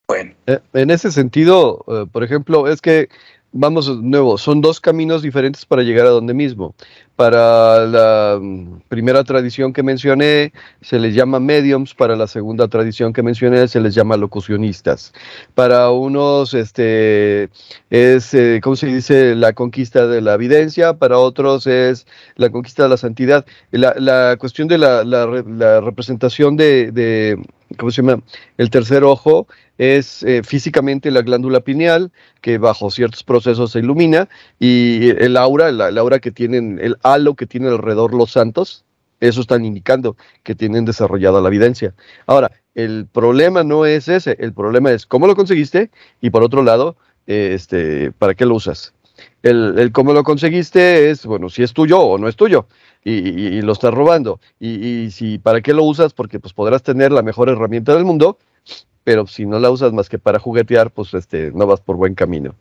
[0.06, 0.34] Bueno.
[0.46, 3.08] Eh, en ese sentido, eh, por ejemplo, es que
[3.52, 6.74] vamos de nuevo, son dos caminos diferentes para llegar a donde mismo.
[7.16, 13.12] Para la mm, primera tradición que mencioné se les llama mediums, para la segunda tradición
[13.12, 15.12] que mencioné se les llama locucionistas.
[15.54, 17.50] Para unos este,
[17.90, 22.84] es, eh, ¿cómo se dice?, la conquista de la evidencia, para otros es la conquista
[22.84, 23.44] de la santidad.
[23.70, 27.38] La, cuestión de la, representación de,
[27.78, 28.22] ¿cómo se llama?,
[28.56, 29.46] el tercer ojo
[29.82, 34.28] es eh, físicamente la glándula pineal, que bajo ciertos procesos se ilumina,
[34.60, 38.84] y el aura, el, aura que tienen, el halo que tienen alrededor los santos,
[39.18, 41.94] eso están indicando que tienen desarrollada la evidencia.
[42.26, 46.62] Ahora, el problema no es ese, el problema es cómo lo conseguiste y por otro
[46.62, 48.94] lado, este, ¿para qué lo usas?
[49.42, 52.66] El, cómo lo conseguiste es, bueno, si es tuyo o no es tuyo
[53.04, 54.38] y, lo estás robando.
[54.60, 56.12] Y, y, si, ¿para qué lo usas?
[56.14, 58.38] Porque pues podrás tener la mejor herramienta del mundo,
[59.04, 62.14] pero si no la usas más que para juguetear, pues este, no vas por buen
[62.14, 62.54] camino.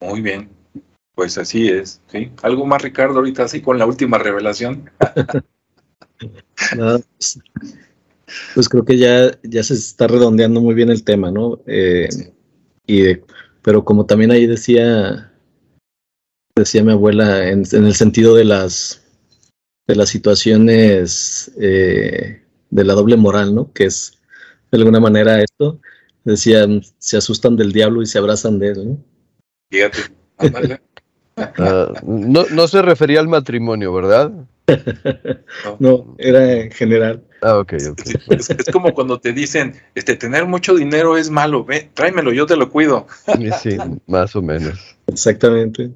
[0.00, 0.48] Muy bien,
[1.14, 2.00] pues así es.
[2.08, 2.30] ¿sí?
[2.42, 4.90] ¿Algo más, Ricardo, ahorita así con la última revelación?
[6.18, 7.40] pues,
[8.54, 11.60] pues, creo que ya, ya se está redondeando muy bien el tema, ¿no?
[11.66, 12.08] Eh,
[12.86, 13.16] y,
[13.62, 15.32] pero como también ahí decía,
[16.56, 19.02] decía mi abuela, en, el sentido de las,
[19.86, 23.72] de las situaciones eh, de la doble moral, ¿no?
[23.72, 24.19] Que es
[24.70, 25.80] de alguna manera esto.
[26.24, 29.04] Decían, se asustan del diablo y se abrazan de él, ¿no?
[29.70, 29.98] Fíjate,
[31.36, 34.32] ah, no, no se refería al matrimonio, ¿verdad?
[35.78, 37.24] No, era en general.
[37.42, 38.00] Ah, ok, ok.
[38.28, 42.56] Es, como cuando te dicen, este, tener mucho dinero es malo, ve, tráemelo, yo te
[42.56, 43.06] lo cuido.
[43.62, 44.96] Sí, más o menos.
[45.06, 45.90] Exactamente.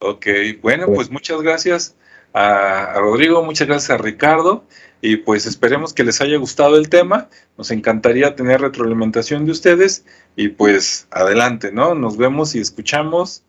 [0.00, 0.26] Ok,
[0.62, 1.96] bueno, pues muchas gracias
[2.32, 4.64] a, Rodrigo, muchas gracias a Ricardo
[5.02, 7.28] y pues esperemos que les haya gustado el tema.
[7.56, 10.04] Nos encantaría tener retroalimentación de ustedes
[10.36, 11.94] y pues adelante, ¿no?
[11.94, 13.42] Nos vemos y escuchamos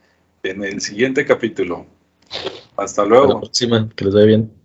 [0.43, 1.86] en el siguiente capítulo.
[2.78, 3.41] Hasta luego.
[3.95, 4.61] Que les vaya bien.